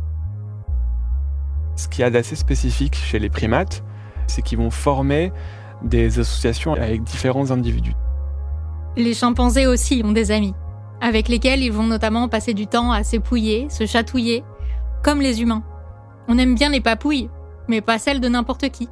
Ce 1.77 1.87
qu'il 1.87 2.01
y 2.01 2.05
a 2.05 2.11
d'assez 2.11 2.35
spécifique 2.35 2.97
chez 2.97 3.21
les 3.21 3.31
primates, 3.31 3.85
c'est 4.27 4.43
qu'ils 4.43 4.59
vont 4.59 4.71
former 4.71 5.33
des 5.85 6.19
associations 6.19 6.75
avec 6.75 7.05
différents 7.05 7.53
individus. 7.53 7.95
Les 8.97 9.15
chimpanzés 9.15 9.67
aussi 9.67 10.03
ont 10.05 10.13
des 10.13 10.33
amis, 10.33 10.55
avec 11.01 11.29
lesquels 11.29 11.63
ils 11.63 11.73
vont 11.73 11.87
notamment 11.87 12.29
passer 12.29 12.55
du 12.55 12.67
temps 12.67 12.91
à 12.91 13.05
s'épouiller, 13.05 13.69
se 13.71 13.87
chatouiller, 13.87 14.43
comme 15.05 15.21
les 15.21 15.41
humains. 15.41 15.63
On 16.27 16.37
aime 16.37 16.57
bien 16.57 16.71
les 16.71 16.81
papouilles, 16.81 17.31
mais 17.69 17.81
pas 17.81 18.01
celles 18.01 18.21
de 18.21 18.29
n'importe 18.29 18.71
qui. 18.71 18.89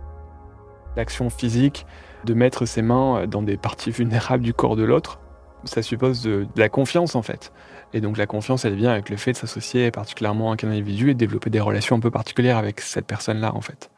L'action 0.97 1.31
physique, 1.31 1.87
de 2.25 2.35
mettre 2.35 2.67
ses 2.67 2.83
mains 2.83 3.27
dans 3.27 3.43
des 3.43 3.57
parties 3.57 3.91
vulnérables 3.91 4.43
du 4.43 4.53
corps 4.53 4.77
de 4.77 4.83
l'autre, 4.83 5.21
ça 5.65 5.83
suppose 5.83 6.23
de, 6.23 6.47
la 6.57 6.69
confiance 6.69 7.15
en 7.15 7.23
fait. 7.23 7.53
Et 7.93 8.01
donc 8.01 8.17
la 8.17 8.27
confiance, 8.27 8.65
elle 8.65 8.75
vient 8.75 8.91
avec 8.91 9.11
le 9.11 9.17
fait 9.17 9.33
de 9.33 9.37
s'associer 9.37 9.91
particulièrement 9.91 10.51
avec 10.51 10.65
un 10.65 10.71
individu 10.71 11.11
et 11.11 11.15
de 11.15 11.19
développer 11.19 11.51
des 11.51 11.61
relations 11.61 11.97
un 11.97 12.01
peu 12.01 12.11
particulières 12.11 12.57
avec 12.57 12.81
cette 12.81 13.07
personne-là 13.07 13.55
en 13.55 13.61
fait. 13.61 13.91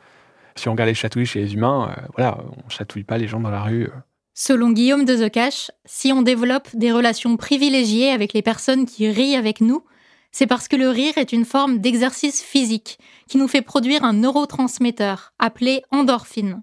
Si 0.57 0.69
on 0.69 0.73
regarde 0.73 0.89
les 0.89 0.95
chatouilles 0.95 1.27
chez 1.27 1.41
les 1.41 1.55
humains, 1.55 1.95
euh, 1.97 2.03
voilà, 2.17 2.39
on 2.65 2.69
chatouille 2.69 3.05
pas 3.05 3.19
les 3.19 3.29
gens 3.29 3.41
dans 3.41 3.51
la 3.51 3.63
rue. 3.63 3.85
Euh. 3.85 4.01
Selon 4.35 4.71
Guillaume 4.71 5.05
de 5.05 5.17
The 5.17 5.73
si 5.85 6.13
on 6.13 6.23
développe 6.23 6.69
des 6.75 6.93
relations 6.93 7.37
privilégiées 7.37 8.11
avec 8.11 8.33
les 8.33 8.43
personnes 8.43 8.87
qui 8.87 9.09
rient 9.11 9.37
avec 9.37 9.61
nous, 9.61 9.85
c'est 10.31 10.47
parce 10.47 10.69
que 10.69 10.77
le 10.77 10.89
rire 10.89 11.19
est 11.19 11.33
une 11.33 11.45
forme 11.45 11.79
d'exercice 11.79 12.43
physique 12.43 12.99
qui 13.29 13.37
nous 13.37 13.49
fait 13.49 13.61
produire 13.61 14.05
un 14.05 14.15
neurotransmetteur 14.15 15.35
appelé 15.39 15.83
endorphine. 15.91 16.63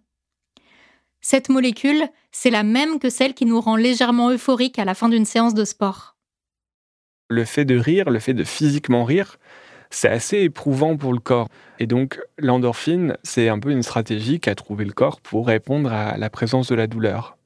Cette 1.21 1.49
molécule, 1.49 2.07
c'est 2.31 2.49
la 2.49 2.63
même 2.63 2.99
que 2.99 3.09
celle 3.09 3.33
qui 3.33 3.45
nous 3.45 3.59
rend 3.59 3.75
légèrement 3.75 4.31
euphorique 4.31 4.79
à 4.79 4.85
la 4.85 4.93
fin 4.93 5.09
d'une 5.09 5.25
séance 5.25 5.53
de 5.53 5.65
sport. 5.65 6.15
Le 7.29 7.45
fait 7.45 7.65
de 7.65 7.77
rire, 7.77 8.09
le 8.09 8.19
fait 8.19 8.33
de 8.33 8.43
physiquement 8.43 9.03
rire, 9.03 9.37
c'est 9.89 10.09
assez 10.09 10.37
éprouvant 10.37 10.97
pour 10.97 11.13
le 11.13 11.19
corps. 11.19 11.49
Et 11.79 11.87
donc 11.87 12.19
l'endorphine, 12.37 13.17
c'est 13.23 13.49
un 13.49 13.59
peu 13.59 13.71
une 13.71 13.83
stratégie 13.83 14.39
qu'a 14.39 14.55
trouvé 14.55 14.85
le 14.85 14.93
corps 14.93 15.19
pour 15.21 15.47
répondre 15.47 15.91
à 15.91 16.17
la 16.17 16.29
présence 16.29 16.67
de 16.69 16.75
la 16.75 16.87
douleur. 16.87 17.38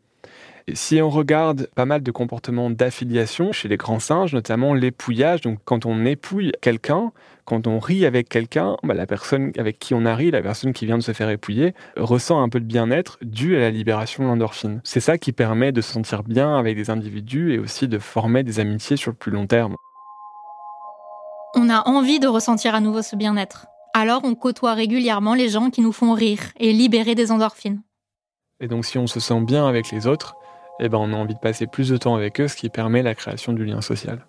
Si 0.71 1.01
on 1.01 1.09
regarde 1.09 1.69
pas 1.75 1.85
mal 1.85 2.03
de 2.03 2.11
comportements 2.11 2.69
d'affiliation 2.69 3.51
chez 3.51 3.67
les 3.67 3.75
grands 3.75 3.99
singes, 3.99 4.33
notamment 4.33 4.73
l'épouillage, 4.73 5.41
donc 5.41 5.59
quand 5.65 5.85
on 5.85 6.05
épouille 6.05 6.53
quelqu'un, 6.61 7.11
quand 7.43 7.67
on 7.67 7.79
rit 7.79 8.05
avec 8.05 8.29
quelqu'un, 8.29 8.77
bah, 8.83 8.93
la 8.93 9.05
personne 9.05 9.51
avec 9.57 9.77
qui 9.77 9.93
on 9.93 10.05
a 10.05 10.15
ri, 10.15 10.31
la 10.31 10.41
personne 10.41 10.71
qui 10.71 10.85
vient 10.85 10.97
de 10.97 11.03
se 11.03 11.11
faire 11.11 11.29
épouiller, 11.29 11.73
ressent 11.97 12.41
un 12.41 12.47
peu 12.47 12.61
de 12.61 12.65
bien-être 12.65 13.17
dû 13.21 13.57
à 13.57 13.59
la 13.59 13.71
libération 13.71 14.23
de 14.23 14.29
l'endorphine. 14.29 14.79
C'est 14.85 15.01
ça 15.01 15.17
qui 15.17 15.33
permet 15.33 15.73
de 15.73 15.81
se 15.81 15.91
sentir 15.91 16.23
bien 16.23 16.57
avec 16.57 16.77
des 16.77 16.89
individus 16.89 17.53
et 17.53 17.59
aussi 17.59 17.89
de 17.89 17.99
former 17.99 18.43
des 18.43 18.61
amitiés 18.61 18.95
sur 18.95 19.11
le 19.11 19.17
plus 19.17 19.31
long 19.31 19.47
terme. 19.47 19.75
On 21.55 21.69
a 21.69 21.87
envie 21.89 22.19
de 22.19 22.27
ressentir 22.27 22.73
à 22.73 22.79
nouveau 22.79 23.01
ce 23.01 23.17
bien-être. 23.17 23.67
Alors 23.93 24.21
on 24.23 24.33
côtoie 24.33 24.75
régulièrement 24.75 25.35
les 25.35 25.49
gens 25.49 25.69
qui 25.69 25.81
nous 25.81 25.91
font 25.91 26.13
rire 26.13 26.39
et 26.57 26.71
libérer 26.71 27.15
des 27.15 27.31
endorphines. 27.31 27.81
Et 28.61 28.67
donc 28.67 28.85
si 28.85 28.97
on 28.97 29.07
se 29.07 29.19
sent 29.19 29.41
bien 29.41 29.67
avec 29.67 29.91
les 29.91 30.07
autres, 30.07 30.35
eh 30.79 30.89
ben, 30.89 30.97
on 30.97 31.13
a 31.13 31.15
envie 31.15 31.35
de 31.35 31.39
passer 31.39 31.67
plus 31.67 31.89
de 31.89 31.97
temps 31.97 32.15
avec 32.15 32.39
eux, 32.41 32.47
ce 32.47 32.55
qui 32.55 32.69
permet 32.69 33.03
la 33.03 33.15
création 33.15 33.53
du 33.53 33.65
lien 33.65 33.81
social. 33.81 34.25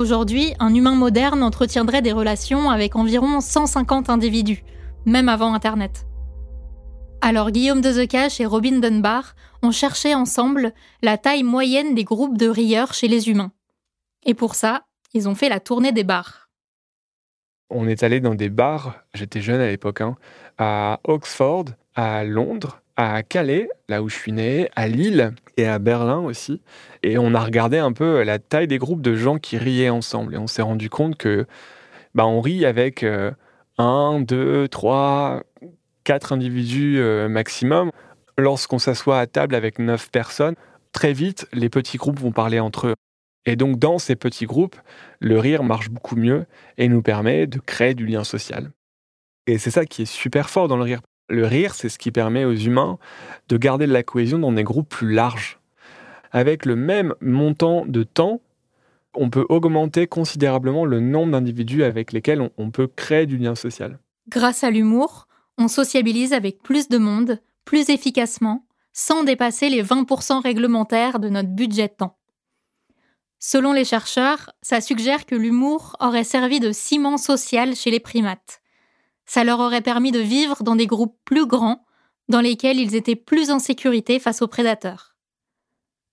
Aujourd'hui, 0.00 0.54
un 0.58 0.74
humain 0.74 0.94
moderne 0.94 1.42
entretiendrait 1.42 2.02
des 2.02 2.12
relations 2.12 2.70
avec 2.70 2.96
environ 2.96 3.40
150 3.40 4.10
individus, 4.10 4.64
même 5.06 5.28
avant 5.28 5.54
Internet. 5.54 6.06
Alors 7.20 7.52
Guillaume 7.52 7.80
de 7.80 8.04
The 8.04 8.40
et 8.40 8.46
Robin 8.46 8.80
Dunbar 8.80 9.36
ont 9.62 9.70
cherché 9.70 10.12
ensemble 10.12 10.72
la 11.02 11.18
taille 11.18 11.44
moyenne 11.44 11.94
des 11.94 12.02
groupes 12.02 12.36
de 12.36 12.48
rieurs 12.48 12.94
chez 12.94 13.06
les 13.06 13.28
humains. 13.28 13.52
Et 14.26 14.34
pour 14.34 14.56
ça, 14.56 14.86
ils 15.14 15.28
ont 15.28 15.36
fait 15.36 15.48
la 15.48 15.60
tournée 15.60 15.92
des 15.92 16.02
bars. 16.02 16.50
On 17.70 17.86
est 17.86 18.02
allé 18.02 18.20
dans 18.20 18.34
des 18.34 18.48
bars, 18.48 19.04
j'étais 19.14 19.40
jeune 19.40 19.60
à 19.60 19.68
l'époque, 19.68 20.00
hein, 20.00 20.16
à 20.58 20.98
Oxford, 21.04 21.66
à 21.94 22.24
Londres, 22.24 22.82
à 23.10 23.22
Calais, 23.22 23.68
là 23.88 24.02
où 24.02 24.08
je 24.08 24.14
suis 24.14 24.32
né, 24.32 24.68
à 24.76 24.88
Lille 24.88 25.34
et 25.56 25.66
à 25.66 25.78
Berlin 25.78 26.18
aussi. 26.18 26.60
Et 27.02 27.18
on 27.18 27.34
a 27.34 27.40
regardé 27.40 27.78
un 27.78 27.92
peu 27.92 28.22
la 28.22 28.38
taille 28.38 28.68
des 28.68 28.78
groupes 28.78 29.02
de 29.02 29.14
gens 29.14 29.38
qui 29.38 29.58
riaient 29.58 29.90
ensemble. 29.90 30.34
Et 30.34 30.38
on 30.38 30.46
s'est 30.46 30.62
rendu 30.62 30.88
compte 30.90 31.16
que 31.16 31.46
bah, 32.14 32.26
on 32.26 32.40
rit 32.40 32.64
avec 32.64 33.02
euh, 33.02 33.30
un, 33.78 34.20
deux, 34.20 34.68
trois, 34.68 35.42
quatre 36.04 36.32
individus 36.32 36.98
euh, 36.98 37.28
maximum. 37.28 37.90
Lorsqu'on 38.38 38.78
s'assoit 38.78 39.18
à 39.18 39.26
table 39.26 39.54
avec 39.54 39.78
neuf 39.78 40.10
personnes, 40.10 40.54
très 40.92 41.12
vite, 41.12 41.46
les 41.52 41.68
petits 41.68 41.98
groupes 41.98 42.20
vont 42.20 42.32
parler 42.32 42.60
entre 42.60 42.88
eux. 42.88 42.94
Et 43.44 43.56
donc, 43.56 43.78
dans 43.78 43.98
ces 43.98 44.14
petits 44.14 44.46
groupes, 44.46 44.76
le 45.18 45.38
rire 45.38 45.64
marche 45.64 45.90
beaucoup 45.90 46.16
mieux 46.16 46.46
et 46.78 46.88
nous 46.88 47.02
permet 47.02 47.46
de 47.46 47.58
créer 47.58 47.94
du 47.94 48.06
lien 48.06 48.24
social. 48.24 48.70
Et 49.46 49.58
c'est 49.58 49.72
ça 49.72 49.84
qui 49.84 50.02
est 50.02 50.06
super 50.06 50.48
fort 50.48 50.68
dans 50.68 50.76
le 50.76 50.84
rire. 50.84 51.00
Le 51.32 51.46
rire, 51.46 51.74
c'est 51.74 51.88
ce 51.88 51.98
qui 51.98 52.12
permet 52.12 52.44
aux 52.44 52.52
humains 52.52 52.98
de 53.48 53.56
garder 53.56 53.86
de 53.86 53.92
la 53.92 54.02
cohésion 54.02 54.38
dans 54.38 54.52
des 54.52 54.64
groupes 54.64 54.90
plus 54.90 55.14
larges. 55.14 55.58
Avec 56.30 56.66
le 56.66 56.76
même 56.76 57.14
montant 57.22 57.86
de 57.86 58.02
temps, 58.02 58.42
on 59.14 59.30
peut 59.30 59.46
augmenter 59.48 60.06
considérablement 60.06 60.84
le 60.84 61.00
nombre 61.00 61.32
d'individus 61.32 61.84
avec 61.84 62.12
lesquels 62.12 62.50
on, 62.58 62.70
peut 62.70 62.86
créer 62.86 63.24
du 63.24 63.38
lien 63.38 63.54
social. 63.54 63.98
Grâce 64.28 64.62
à 64.62 64.70
l'humour, 64.70 65.26
on 65.56 65.68
sociabilise 65.68 66.34
avec 66.34 66.62
plus 66.62 66.90
de 66.90 66.98
monde, 66.98 67.40
plus 67.64 67.88
efficacement, 67.88 68.66
sans 68.92 69.24
dépasser 69.24 69.70
les 69.70 69.82
20% 69.82 70.42
réglementaires 70.42 71.18
de 71.18 71.30
notre 71.30 71.48
budget 71.48 71.88
de 71.88 71.94
temps. 71.94 72.18
Selon 73.38 73.72
les 73.72 73.86
chercheurs, 73.86 74.50
ça 74.60 74.82
suggère 74.82 75.24
que 75.24 75.34
l'humour 75.34 75.96
aurait 75.98 76.24
servi 76.24 76.60
de 76.60 76.72
ciment 76.72 77.16
social 77.16 77.74
chez 77.74 77.90
les 77.90 78.00
primates. 78.00 78.61
Ça 79.26 79.44
leur 79.44 79.60
aurait 79.60 79.80
permis 79.80 80.12
de 80.12 80.20
vivre 80.20 80.62
dans 80.62 80.76
des 80.76 80.86
groupes 80.86 81.16
plus 81.24 81.46
grands, 81.46 81.84
dans 82.28 82.40
lesquels 82.40 82.78
ils 82.78 82.94
étaient 82.94 83.16
plus 83.16 83.50
en 83.50 83.58
sécurité 83.58 84.18
face 84.18 84.42
aux 84.42 84.48
prédateurs. 84.48 85.14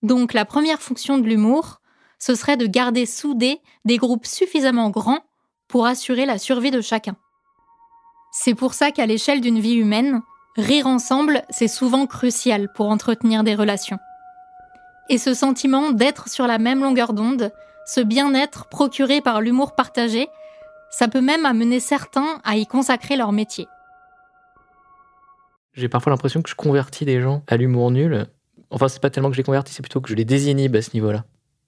Donc 0.02 0.32
la 0.32 0.44
première 0.44 0.80
fonction 0.80 1.18
de 1.18 1.26
l'humour, 1.26 1.80
ce 2.18 2.34
serait 2.34 2.56
de 2.56 2.66
garder 2.66 3.06
soudés 3.06 3.60
des 3.84 3.96
groupes 3.96 4.26
suffisamment 4.26 4.90
grands 4.90 5.24
pour 5.68 5.86
assurer 5.86 6.26
la 6.26 6.38
survie 6.38 6.70
de 6.70 6.80
chacun. 6.80 7.16
C'est 8.32 8.54
pour 8.54 8.74
ça 8.74 8.90
qu'à 8.90 9.06
l'échelle 9.06 9.40
d'une 9.40 9.60
vie 9.60 9.74
humaine, 9.74 10.22
Rire 10.56 10.88
ensemble, 10.88 11.42
c'est 11.48 11.68
souvent 11.68 12.06
crucial 12.06 12.72
pour 12.72 12.90
entretenir 12.90 13.44
des 13.44 13.54
relations. 13.54 13.98
Et 15.08 15.16
ce 15.16 15.32
sentiment 15.32 15.90
d'être 15.90 16.28
sur 16.28 16.46
la 16.48 16.58
même 16.58 16.82
longueur 16.82 17.12
d'onde, 17.12 17.52
ce 17.86 18.00
bien-être 18.00 18.68
procuré 18.68 19.20
par 19.20 19.40
l'humour 19.40 19.74
partagé, 19.76 20.28
ça 20.90 21.08
peut 21.08 21.20
même 21.20 21.46
amener 21.46 21.80
certains 21.80 22.40
à 22.44 22.56
y 22.56 22.66
consacrer 22.66 23.16
leur 23.16 23.32
métier. 23.32 23.66
J'ai 25.72 25.88
parfois 25.88 26.10
l'impression 26.10 26.42
que 26.42 26.50
je 26.50 26.54
convertis 26.54 27.04
des 27.04 27.20
gens 27.20 27.42
à 27.46 27.56
l'humour 27.56 27.90
nul. 27.90 28.26
Enfin, 28.70 28.88
c'est 28.88 29.00
pas 29.00 29.10
tellement 29.10 29.30
que 29.30 29.36
je 29.36 29.40
les 29.40 29.44
convertis, 29.44 29.72
c'est 29.72 29.82
plutôt 29.82 30.00
que 30.00 30.08
je 30.08 30.14
les 30.14 30.24
désinhibe 30.24 30.76
à 30.76 30.82
ce 30.82 30.90
niveau-là. 30.94 31.24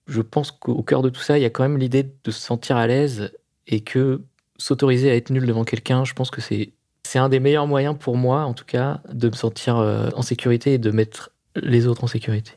Je 0.06 0.20
pense 0.20 0.50
qu'au 0.50 0.82
cœur 0.82 1.02
de 1.02 1.08
tout 1.08 1.20
ça, 1.20 1.38
il 1.38 1.42
y 1.42 1.44
a 1.44 1.50
quand 1.50 1.62
même 1.62 1.78
l'idée 1.78 2.02
de 2.02 2.30
se 2.30 2.40
sentir 2.40 2.76
à 2.76 2.86
l'aise 2.86 3.32
et 3.66 3.80
que 3.80 4.22
s'autoriser 4.58 5.10
à 5.10 5.14
être 5.14 5.30
nul 5.30 5.46
devant 5.46 5.64
quelqu'un, 5.64 6.04
je 6.04 6.14
pense 6.14 6.30
que 6.30 6.40
c'est 6.40 6.72
c'est 7.04 7.18
un 7.18 7.28
des 7.28 7.40
meilleurs 7.40 7.66
moyens 7.66 7.96
pour 7.98 8.16
moi, 8.16 8.44
en 8.44 8.54
tout 8.54 8.64
cas, 8.64 9.02
de 9.12 9.28
me 9.28 9.34
sentir 9.34 9.76
euh, 9.76 10.08
en 10.14 10.22
sécurité 10.22 10.74
et 10.74 10.78
de 10.78 10.90
mettre 10.90 11.30
les 11.56 11.86
autres 11.86 12.04
en 12.04 12.06
sécurité. 12.06 12.52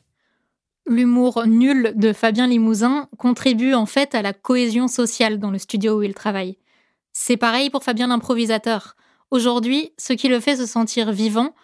L'humour 0.87 1.47
nul 1.47 1.93
de 1.95 2.13
Fabien 2.13 2.45
Limousin 2.45 3.09
contribue 3.17 3.73
en 3.73 3.87
fait 3.87 4.13
à 4.13 4.21
la 4.21 4.33
cohésion 4.33 4.87
sociale 4.87 5.39
dans 5.39 5.49
le 5.49 5.57
studio 5.57 5.97
où 5.97 6.03
il 6.03 6.13
travaille. 6.13 6.59
C'est 7.11 7.37
pareil 7.37 7.71
pour 7.71 7.83
Fabien 7.83 8.07
l'improvisateur. 8.07 8.95
Aujourd'hui, 9.31 9.93
ce 9.97 10.13
qui 10.13 10.27
le 10.27 10.39
fait 10.39 10.57
se 10.57 10.67
sentir 10.67 11.11
vivant, 11.11 11.55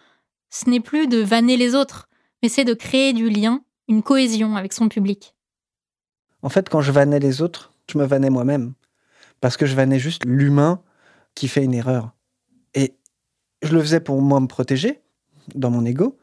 ce 0.50 0.70
n'est 0.70 0.80
plus 0.80 1.08
de 1.08 1.20
vanner 1.20 1.56
les 1.56 1.76
autres, 1.76 2.10
mais 2.42 2.50
c'est 2.50 2.66
de 2.66 2.74
créer 2.74 3.14
du 3.14 3.30
lien, 3.30 3.64
une 3.88 4.02
cohésion 4.02 4.56
avec 4.56 4.74
son 4.74 4.90
public. 4.90 5.36
En 6.42 6.50
fait, 6.50 6.68
quand 6.68 6.82
je 6.82 6.92
vannais 6.92 7.20
les 7.20 7.44
autres, 7.44 7.74
je 7.92 8.00
me 8.00 8.06
vannais 8.06 8.32
moi-même. 8.32 8.74
Parce 9.40 9.56
que 9.56 9.68
je 9.68 9.76
vannais 9.76 10.00
juste 10.00 10.26
l'humain 10.26 10.82
qui 11.36 11.48
fait 11.48 11.64
une 11.64 11.76
erreur. 11.76 12.12
Et 12.74 12.98
je 13.62 13.72
le 13.74 13.82
faisais 13.82 14.00
pour 14.00 14.20
moi 14.22 14.40
me 14.40 14.48
protéger, 14.48 15.02
dans 15.54 15.70
mon 15.70 15.86
ego. 15.86 16.18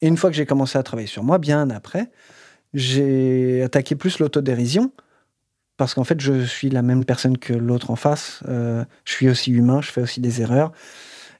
Et 0.00 0.06
une 0.06 0.16
fois 0.16 0.30
que 0.30 0.36
j'ai 0.36 0.46
commencé 0.46 0.78
à 0.78 0.82
travailler 0.84 1.08
sur 1.08 1.24
moi, 1.24 1.38
bien 1.38 1.70
après, 1.70 2.10
j'ai 2.74 3.62
attaqué 3.62 3.94
plus 3.94 4.18
l'autodérision 4.18 4.92
parce 5.76 5.94
qu'en 5.94 6.04
fait, 6.04 6.20
je 6.20 6.44
suis 6.44 6.70
la 6.70 6.82
même 6.82 7.04
personne 7.04 7.38
que 7.38 7.52
l'autre 7.52 7.90
en 7.90 7.96
face. 7.96 8.42
Euh, 8.48 8.84
je 9.04 9.12
suis 9.12 9.28
aussi 9.28 9.50
humain, 9.50 9.80
je 9.80 9.90
fais 9.90 10.02
aussi 10.02 10.20
des 10.20 10.40
erreurs. 10.40 10.72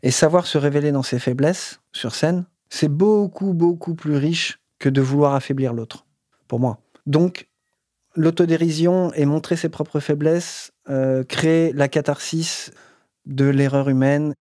Et 0.02 0.10
savoir 0.10 0.46
se 0.46 0.58
révéler 0.58 0.92
dans 0.92 1.02
ses 1.02 1.18
faiblesses 1.18 1.80
sur 1.92 2.14
scène, 2.14 2.44
c'est 2.68 2.88
beaucoup, 2.88 3.54
beaucoup 3.54 3.94
plus 3.94 4.16
riche 4.16 4.58
que 4.78 4.88
de 4.88 5.00
vouloir 5.00 5.34
affaiblir 5.34 5.72
l'autre, 5.72 6.06
pour 6.48 6.58
moi. 6.58 6.80
Donc, 7.06 7.48
l'autodérision 8.16 9.12
et 9.14 9.24
montrer 9.24 9.56
ses 9.56 9.68
propres 9.68 10.00
faiblesses, 10.00 10.72
euh, 10.88 11.24
la 11.72 11.88
catharsis 11.88 12.72
de 13.26 13.44
l'erreur 13.44 13.88
humaine, 13.88 14.34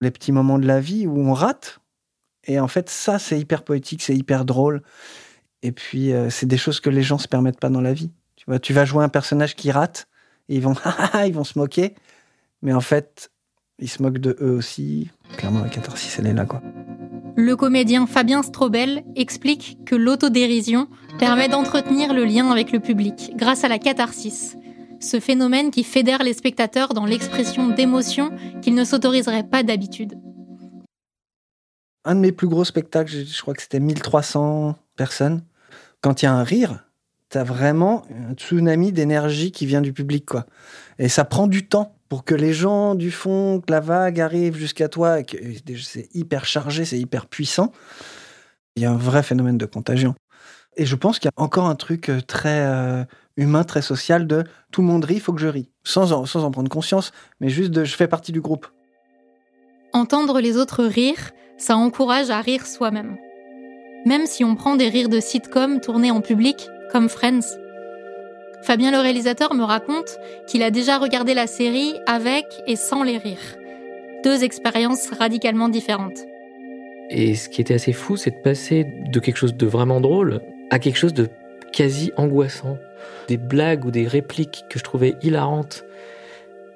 les 0.00 0.10
petits 0.10 0.32
moments 0.32 0.58
de 0.58 0.66
la 0.66 0.80
vie 0.80 1.06
où 1.06 1.18
on 1.20 1.34
rate. 1.34 1.80
Et 2.44 2.58
en 2.58 2.68
fait, 2.68 2.88
ça, 2.88 3.18
c'est 3.18 3.38
hyper 3.38 3.62
poétique, 3.62 4.02
c'est 4.02 4.16
hyper 4.16 4.44
drôle. 4.44 4.82
Et 5.62 5.72
puis, 5.72 6.12
euh, 6.12 6.30
c'est 6.30 6.46
des 6.46 6.56
choses 6.56 6.80
que 6.80 6.90
les 6.90 7.02
gens 7.02 7.18
se 7.18 7.28
permettent 7.28 7.60
pas 7.60 7.68
dans 7.68 7.80
la 7.80 7.92
vie. 7.92 8.10
Tu 8.36 8.44
vois, 8.46 8.58
tu 8.58 8.72
vas 8.72 8.84
jouer 8.84 9.04
un 9.04 9.08
personnage 9.08 9.54
qui 9.54 9.70
rate, 9.70 10.08
et 10.48 10.56
ils 10.56 10.62
vont, 10.62 10.74
ils 11.26 11.34
vont 11.34 11.44
se 11.44 11.58
moquer. 11.58 11.94
Mais 12.62 12.72
en 12.72 12.80
fait, 12.80 13.30
ils 13.78 13.88
se 13.88 14.02
moquent 14.02 14.18
de 14.18 14.36
eux 14.40 14.52
aussi. 14.52 15.10
Clairement, 15.36 15.60
la 15.60 15.68
catharsis, 15.68 16.18
elle 16.18 16.26
est 16.26 16.34
là, 16.34 16.46
quoi. 16.46 16.62
Le 17.36 17.56
comédien 17.56 18.06
Fabien 18.06 18.42
Strobel 18.42 19.04
explique 19.14 19.78
que 19.86 19.94
l'autodérision 19.94 20.88
permet 21.18 21.48
d'entretenir 21.48 22.12
le 22.12 22.24
lien 22.24 22.50
avec 22.50 22.72
le 22.72 22.80
public 22.80 23.32
grâce 23.36 23.64
à 23.64 23.68
la 23.68 23.78
catharsis, 23.78 24.56
ce 25.00 25.20
phénomène 25.20 25.70
qui 25.70 25.84
fédère 25.84 26.22
les 26.22 26.34
spectateurs 26.34 26.92
dans 26.92 27.06
l'expression 27.06 27.68
d'émotions 27.68 28.30
qu'ils 28.60 28.74
ne 28.74 28.84
s'autoriseraient 28.84 29.48
pas 29.48 29.62
d'habitude. 29.62 30.18
Un 32.04 32.14
de 32.16 32.20
mes 32.20 32.32
plus 32.32 32.48
gros 32.48 32.64
spectacles, 32.64 33.12
je 33.12 33.40
crois 33.40 33.54
que 33.54 33.62
c'était 33.62 33.80
1300 33.80 34.74
personnes 34.96 35.42
quand 36.00 36.22
il 36.22 36.26
y 36.26 36.28
a 36.28 36.32
un 36.32 36.42
rire, 36.44 36.84
tu 37.30 37.38
as 37.38 37.44
vraiment 37.44 38.04
un 38.28 38.34
tsunami 38.34 38.92
d'énergie 38.92 39.52
qui 39.52 39.66
vient 39.66 39.80
du 39.80 39.92
public. 39.92 40.26
quoi. 40.26 40.46
Et 40.98 41.08
ça 41.08 41.24
prend 41.24 41.46
du 41.46 41.66
temps 41.66 41.94
pour 42.08 42.24
que 42.24 42.34
les 42.34 42.52
gens 42.52 42.94
du 42.94 43.10
fond, 43.10 43.60
que 43.64 43.70
la 43.70 43.80
vague 43.80 44.20
arrive 44.20 44.56
jusqu'à 44.56 44.88
toi. 44.88 45.18
C'est 45.80 46.08
hyper 46.14 46.44
chargé, 46.44 46.84
c'est 46.84 46.98
hyper 46.98 47.26
puissant. 47.26 47.72
Il 48.76 48.82
y 48.82 48.86
a 48.86 48.90
un 48.90 48.96
vrai 48.96 49.22
phénomène 49.22 49.58
de 49.58 49.66
contagion. 49.66 50.14
Et 50.76 50.86
je 50.86 50.96
pense 50.96 51.18
qu'il 51.18 51.28
y 51.28 51.40
a 51.40 51.42
encore 51.42 51.66
un 51.66 51.74
truc 51.74 52.08
euh, 52.08 52.20
très 52.20 52.60
euh, 52.60 53.04
humain, 53.36 53.64
très 53.64 53.82
social 53.82 54.26
de 54.26 54.44
tout 54.70 54.82
le 54.82 54.86
monde 54.86 55.04
rit, 55.04 55.14
il 55.14 55.20
faut 55.20 55.32
que 55.32 55.40
je 55.40 55.48
rie. 55.48 55.68
Sans 55.82 56.12
en, 56.12 56.26
sans 56.26 56.44
en 56.44 56.50
prendre 56.52 56.70
conscience, 56.70 57.12
mais 57.40 57.48
juste 57.48 57.72
de 57.72 57.84
je 57.84 57.96
fais 57.96 58.06
partie 58.06 58.30
du 58.30 58.40
groupe. 58.40 58.68
Entendre 59.92 60.40
les 60.40 60.56
autres 60.56 60.84
rire, 60.84 61.32
ça 61.58 61.76
encourage 61.76 62.30
à 62.30 62.40
rire 62.40 62.66
soi-même 62.66 63.16
même 64.04 64.26
si 64.26 64.44
on 64.44 64.54
prend 64.54 64.76
des 64.76 64.88
rires 64.88 65.08
de 65.08 65.20
sitcom 65.20 65.80
tournés 65.80 66.10
en 66.10 66.20
public, 66.20 66.68
comme 66.90 67.08
Friends. 67.08 67.58
Fabien 68.62 68.90
le 68.90 68.98
réalisateur 68.98 69.54
me 69.54 69.64
raconte 69.64 70.18
qu'il 70.46 70.62
a 70.62 70.70
déjà 70.70 70.98
regardé 70.98 71.34
la 71.34 71.46
série 71.46 71.94
avec 72.06 72.46
et 72.66 72.76
sans 72.76 73.02
les 73.02 73.16
rires. 73.16 73.56
Deux 74.22 74.44
expériences 74.44 75.10
radicalement 75.10 75.68
différentes. 75.68 76.18
Et 77.08 77.34
ce 77.34 77.48
qui 77.48 77.60
était 77.60 77.74
assez 77.74 77.92
fou, 77.92 78.16
c'est 78.16 78.30
de 78.30 78.42
passer 78.42 78.86
de 79.10 79.18
quelque 79.18 79.36
chose 79.36 79.54
de 79.54 79.66
vraiment 79.66 80.00
drôle 80.00 80.40
à 80.70 80.78
quelque 80.78 80.98
chose 80.98 81.14
de 81.14 81.28
quasi 81.72 82.12
angoissant. 82.16 82.78
Des 83.28 83.38
blagues 83.38 83.84
ou 83.84 83.90
des 83.90 84.06
répliques 84.06 84.64
que 84.68 84.78
je 84.78 84.84
trouvais 84.84 85.16
hilarantes 85.22 85.84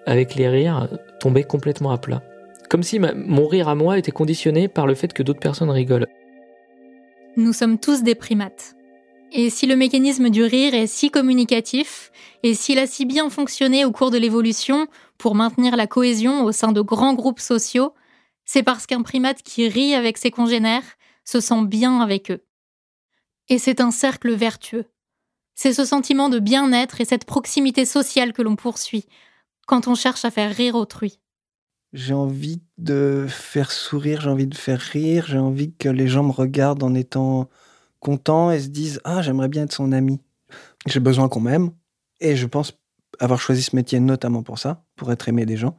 avec 0.06 0.34
les 0.34 0.48
rires 0.48 0.88
tombaient 1.20 1.44
complètement 1.44 1.90
à 1.90 1.98
plat. 1.98 2.22
Comme 2.68 2.82
si 2.82 2.98
mon 2.98 3.46
rire 3.46 3.68
à 3.68 3.74
moi 3.74 3.98
était 3.98 4.10
conditionné 4.10 4.68
par 4.68 4.86
le 4.86 4.94
fait 4.94 5.12
que 5.12 5.22
d'autres 5.22 5.40
personnes 5.40 5.70
rigolent. 5.70 6.06
Nous 7.36 7.52
sommes 7.52 7.80
tous 7.80 8.04
des 8.04 8.14
primates. 8.14 8.76
Et 9.32 9.50
si 9.50 9.66
le 9.66 9.74
mécanisme 9.74 10.30
du 10.30 10.44
rire 10.44 10.72
est 10.72 10.86
si 10.86 11.10
communicatif, 11.10 12.12
et 12.44 12.54
s'il 12.54 12.78
a 12.78 12.86
si 12.86 13.06
bien 13.06 13.28
fonctionné 13.28 13.84
au 13.84 13.90
cours 13.90 14.12
de 14.12 14.18
l'évolution 14.18 14.86
pour 15.18 15.34
maintenir 15.34 15.74
la 15.74 15.88
cohésion 15.88 16.44
au 16.44 16.52
sein 16.52 16.70
de 16.70 16.80
grands 16.80 17.14
groupes 17.14 17.40
sociaux, 17.40 17.92
c'est 18.44 18.62
parce 18.62 18.86
qu'un 18.86 19.02
primate 19.02 19.42
qui 19.42 19.66
rit 19.66 19.96
avec 19.96 20.16
ses 20.16 20.30
congénères 20.30 20.84
se 21.24 21.40
sent 21.40 21.64
bien 21.64 22.00
avec 22.00 22.30
eux. 22.30 22.44
Et 23.48 23.58
c'est 23.58 23.80
un 23.80 23.90
cercle 23.90 24.32
vertueux. 24.32 24.84
C'est 25.56 25.72
ce 25.72 25.84
sentiment 25.84 26.28
de 26.28 26.38
bien-être 26.38 27.00
et 27.00 27.04
cette 27.04 27.24
proximité 27.24 27.84
sociale 27.84 28.32
que 28.32 28.42
l'on 28.42 28.54
poursuit 28.54 29.06
quand 29.66 29.88
on 29.88 29.96
cherche 29.96 30.24
à 30.24 30.30
faire 30.30 30.54
rire 30.54 30.76
autrui. 30.76 31.18
J'ai 31.94 32.12
envie 32.12 32.60
de 32.76 33.24
faire 33.28 33.70
sourire, 33.70 34.20
j'ai 34.20 34.28
envie 34.28 34.48
de 34.48 34.56
faire 34.56 34.80
rire, 34.80 35.26
j'ai 35.28 35.38
envie 35.38 35.72
que 35.72 35.88
les 35.88 36.08
gens 36.08 36.24
me 36.24 36.32
regardent 36.32 36.82
en 36.82 36.92
étant 36.92 37.48
contents 38.00 38.50
et 38.50 38.58
se 38.58 38.66
disent 38.66 39.00
Ah, 39.04 39.22
j'aimerais 39.22 39.46
bien 39.46 39.62
être 39.62 39.72
son 39.72 39.92
ami. 39.92 40.20
J'ai 40.86 40.98
besoin 40.98 41.28
qu'on 41.28 41.38
m'aime. 41.38 41.70
Et 42.20 42.34
je 42.34 42.48
pense 42.48 42.72
avoir 43.20 43.40
choisi 43.40 43.62
ce 43.62 43.76
métier 43.76 44.00
notamment 44.00 44.42
pour 44.42 44.58
ça, 44.58 44.82
pour 44.96 45.12
être 45.12 45.28
aimé 45.28 45.46
des 45.46 45.56
gens. 45.56 45.78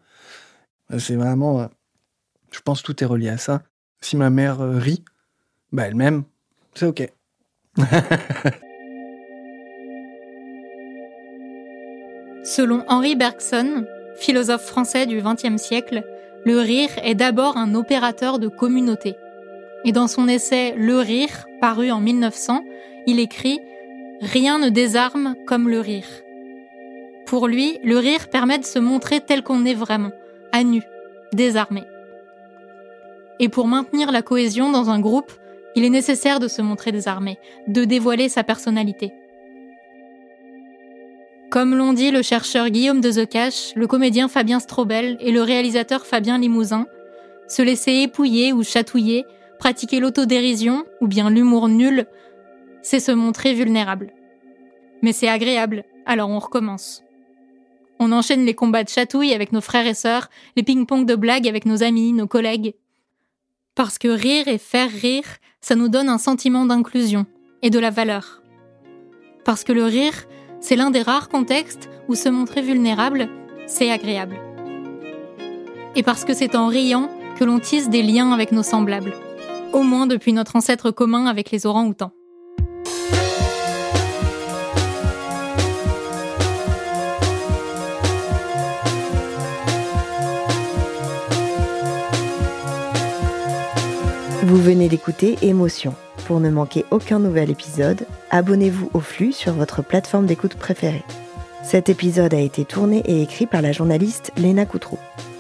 C'est 0.97 1.17
vraiment. 1.17 1.59
Euh, 1.59 1.67
je 2.49 2.61
pense 2.61 2.81
que 2.81 2.93
tout 2.93 3.03
est 3.03 3.07
relié 3.07 3.27
à 3.27 3.37
ça. 3.37 3.63
Si 3.99 4.15
ma 4.15 4.29
mère 4.29 4.61
euh, 4.61 4.77
rit, 4.77 5.03
bah 5.73 5.83
elle 5.85 5.95
m'aime, 5.95 6.23
c'est 6.75 6.85
OK. 6.85 7.11
Selon 12.45 12.85
Henri 12.87 13.17
Bergson, 13.17 13.85
philosophe 14.15 14.65
français 14.65 15.05
du 15.05 15.21
XXe 15.21 15.61
siècle, 15.61 16.03
le 16.45 16.59
rire 16.59 16.89
est 17.03 17.15
d'abord 17.15 17.57
un 17.57 17.75
opérateur 17.75 18.39
de 18.39 18.47
communauté. 18.47 19.15
Et 19.83 19.91
dans 19.91 20.07
son 20.07 20.27
essai 20.27 20.73
Le 20.77 20.99
rire, 20.99 21.45
paru 21.61 21.91
en 21.91 21.99
1900, 21.99 22.63
il 23.07 23.19
écrit 23.19 23.59
Rien 24.21 24.59
ne 24.59 24.69
désarme 24.69 25.35
comme 25.45 25.69
le 25.69 25.79
rire. 25.79 26.07
Pour 27.25 27.47
lui, 27.47 27.79
le 27.83 27.97
rire 27.97 28.29
permet 28.29 28.59
de 28.59 28.65
se 28.65 28.79
montrer 28.79 29.19
tel 29.19 29.43
qu'on 29.43 29.65
est 29.65 29.73
vraiment, 29.73 30.11
à 30.51 30.63
nu, 30.63 30.83
désarmé. 31.33 31.83
Et 33.39 33.49
pour 33.49 33.67
maintenir 33.67 34.11
la 34.11 34.21
cohésion 34.21 34.71
dans 34.71 34.89
un 34.89 34.99
groupe, 34.99 35.31
il 35.75 35.83
est 35.83 35.89
nécessaire 35.89 36.39
de 36.39 36.47
se 36.47 36.61
montrer 36.61 36.91
désarmé, 36.91 37.37
de 37.67 37.83
dévoiler 37.83 38.29
sa 38.29 38.43
personnalité. 38.43 39.11
Comme 41.55 41.73
l'ont 41.73 41.93
dit 41.93 42.11
le 42.11 42.21
chercheur 42.21 42.69
Guillaume 42.69 42.99
de 42.99 43.09
Zecache, 43.09 43.71
le 43.77 43.87
comédien 43.87 44.27
Fabien 44.27 44.59
Strobel 44.59 45.15
et 45.21 45.31
le 45.31 45.41
réalisateur 45.41 46.05
Fabien 46.05 46.37
Limousin, 46.37 46.85
se 47.47 47.61
laisser 47.61 47.93
épouiller 47.93 48.51
ou 48.51 48.61
chatouiller, 48.61 49.23
pratiquer 49.57 50.01
l'autodérision 50.01 50.83
ou 50.99 51.07
bien 51.07 51.29
l'humour 51.29 51.69
nul, 51.69 52.07
c'est 52.81 52.99
se 52.99 53.13
montrer 53.13 53.53
vulnérable. 53.53 54.11
Mais 55.01 55.13
c'est 55.13 55.29
agréable, 55.29 55.85
alors 56.05 56.27
on 56.27 56.39
recommence. 56.39 57.03
On 57.99 58.11
enchaîne 58.11 58.43
les 58.45 58.53
combats 58.53 58.83
de 58.83 58.89
chatouille 58.89 59.33
avec 59.33 59.53
nos 59.53 59.61
frères 59.61 59.87
et 59.87 59.93
sœurs, 59.93 60.29
les 60.57 60.63
ping-pong 60.63 61.05
de 61.05 61.15
blagues 61.15 61.47
avec 61.47 61.65
nos 61.65 61.83
amis, 61.83 62.11
nos 62.11 62.27
collègues. 62.27 62.75
Parce 63.75 63.97
que 63.97 64.09
rire 64.09 64.49
et 64.49 64.57
faire 64.57 64.91
rire, 64.91 65.37
ça 65.61 65.75
nous 65.75 65.87
donne 65.87 66.09
un 66.09 66.17
sentiment 66.17 66.65
d'inclusion 66.65 67.25
et 67.61 67.69
de 67.69 67.79
la 67.79 67.91
valeur. 67.91 68.41
Parce 69.45 69.63
que 69.63 69.71
le 69.71 69.85
rire, 69.85 70.27
c'est 70.65 70.75
l'un 70.75 70.89
des 70.89 71.03
rares 71.03 71.29
contextes 71.29 71.91
où 72.07 72.15
se 72.15 72.27
montrer 72.27 72.63
vulnérable, 72.63 73.29
c'est 73.67 73.91
agréable. 73.91 74.35
Et 75.95 76.01
parce 76.01 76.25
que 76.25 76.33
c'est 76.33 76.55
en 76.55 76.65
riant 76.65 77.07
que 77.37 77.43
l'on 77.43 77.59
tisse 77.59 77.87
des 77.87 78.01
liens 78.01 78.31
avec 78.31 78.51
nos 78.51 78.63
semblables, 78.63 79.13
au 79.73 79.83
moins 79.83 80.07
depuis 80.07 80.33
notre 80.33 80.55
ancêtre 80.55 80.89
commun 80.89 81.27
avec 81.27 81.51
les 81.51 81.67
orangs-outans. 81.67 82.13
Vous 94.55 94.61
venez 94.61 94.87
d'écouter 94.87 95.35
Émotion. 95.41 95.93
Pour 96.27 96.39
ne 96.39 96.49
manquer 96.49 96.85
aucun 96.89 97.19
nouvel 97.19 97.49
épisode, 97.51 98.05
abonnez-vous 98.31 98.89
au 98.93 99.01
flux 99.01 99.33
sur 99.33 99.51
votre 99.51 99.83
plateforme 99.83 100.27
d'écoute 100.27 100.55
préférée. 100.55 101.03
Cet 101.61 101.89
épisode 101.89 102.33
a 102.33 102.39
été 102.39 102.63
tourné 102.63 103.03
et 103.05 103.21
écrit 103.21 103.47
par 103.47 103.61
la 103.61 103.73
journaliste 103.73 104.31
Léna 104.37 104.65
Coutreau. 104.65 104.97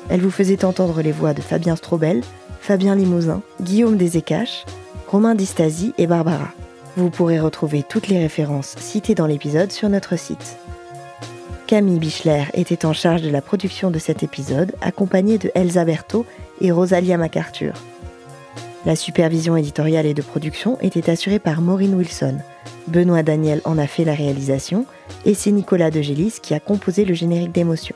Elle 0.09 0.19
vous 0.19 0.31
faisait 0.31 0.65
entendre 0.65 1.01
les 1.01 1.13
voix 1.13 1.33
de 1.33 1.39
Fabien 1.39 1.77
Strobel, 1.77 2.23
Fabien 2.59 2.93
Limousin, 2.93 3.41
Guillaume 3.61 3.95
Desécaches, 3.95 4.65
Romain 5.07 5.33
Distasi 5.33 5.93
et 5.97 6.07
Barbara. 6.07 6.49
Vous 6.97 7.09
pourrez 7.09 7.39
retrouver 7.39 7.83
toutes 7.83 8.09
les 8.09 8.19
références 8.19 8.75
citées 8.79 9.15
dans 9.15 9.27
l'épisode 9.27 9.71
sur 9.71 9.87
notre 9.87 10.17
site. 10.17 10.57
Camille 11.67 11.99
Bichler 11.99 12.43
était 12.53 12.85
en 12.85 12.91
charge 12.91 13.21
de 13.21 13.29
la 13.29 13.41
production 13.41 13.91
de 13.91 13.97
cet 13.97 14.23
épisode, 14.23 14.73
accompagnée 14.81 15.37
de 15.37 15.51
Elsa 15.55 15.85
Berthaud 15.85 16.25
et 16.59 16.73
Rosalia 16.73 17.15
MacArthur. 17.15 17.75
La 18.85 18.95
supervision 18.95 19.57
éditoriale 19.57 20.05
et 20.05 20.13
de 20.13 20.21
production 20.21 20.77
était 20.79 21.09
assurée 21.09 21.39
par 21.39 21.61
Maureen 21.61 21.95
Wilson. 21.95 22.37
Benoît 22.87 23.23
Daniel 23.23 23.61
en 23.65 23.79
a 23.79 23.87
fait 23.87 24.05
la 24.05 24.13
réalisation 24.13 24.85
et 25.25 25.33
c'est 25.33 25.51
Nicolas 25.51 25.89
de 25.89 26.01
Gélis 26.01 26.37
qui 26.41 26.53
a 26.53 26.59
composé 26.59 27.03
le 27.03 27.15
générique 27.15 27.51
d'Émotion. 27.51 27.95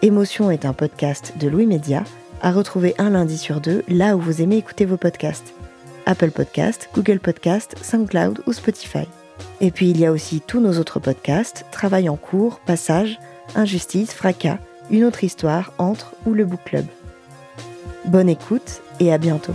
Émotion 0.00 0.50
est 0.50 0.64
un 0.64 0.72
podcast 0.72 1.34
de 1.38 1.48
Louis 1.48 1.66
Média 1.66 2.04
à 2.40 2.52
retrouver 2.52 2.94
un 2.98 3.10
lundi 3.10 3.36
sur 3.36 3.60
deux 3.60 3.82
là 3.86 4.16
où 4.16 4.20
vous 4.20 4.40
aimez 4.40 4.56
écouter 4.56 4.86
vos 4.86 4.96
podcasts. 4.96 5.52
Apple 6.06 6.30
Podcast, 6.30 6.88
Google 6.94 7.18
Podcast, 7.18 7.76
SoundCloud 7.82 8.40
ou 8.46 8.54
Spotify. 8.54 9.06
Et 9.60 9.70
puis 9.70 9.90
il 9.90 10.00
y 10.00 10.06
a 10.06 10.12
aussi 10.12 10.40
tous 10.40 10.60
nos 10.60 10.78
autres 10.78 11.00
podcasts, 11.00 11.66
Travail 11.70 12.08
en 12.08 12.16
cours, 12.16 12.60
Passage, 12.60 13.18
Injustice, 13.56 14.14
Fracas, 14.14 14.58
Une 14.90 15.04
autre 15.04 15.22
histoire, 15.22 15.74
Entre 15.76 16.14
ou 16.24 16.32
le 16.32 16.46
Book 16.46 16.60
Club. 16.64 16.86
Bonne 18.06 18.30
écoute 18.30 18.80
et 19.00 19.12
à 19.12 19.18
bientôt. 19.18 19.54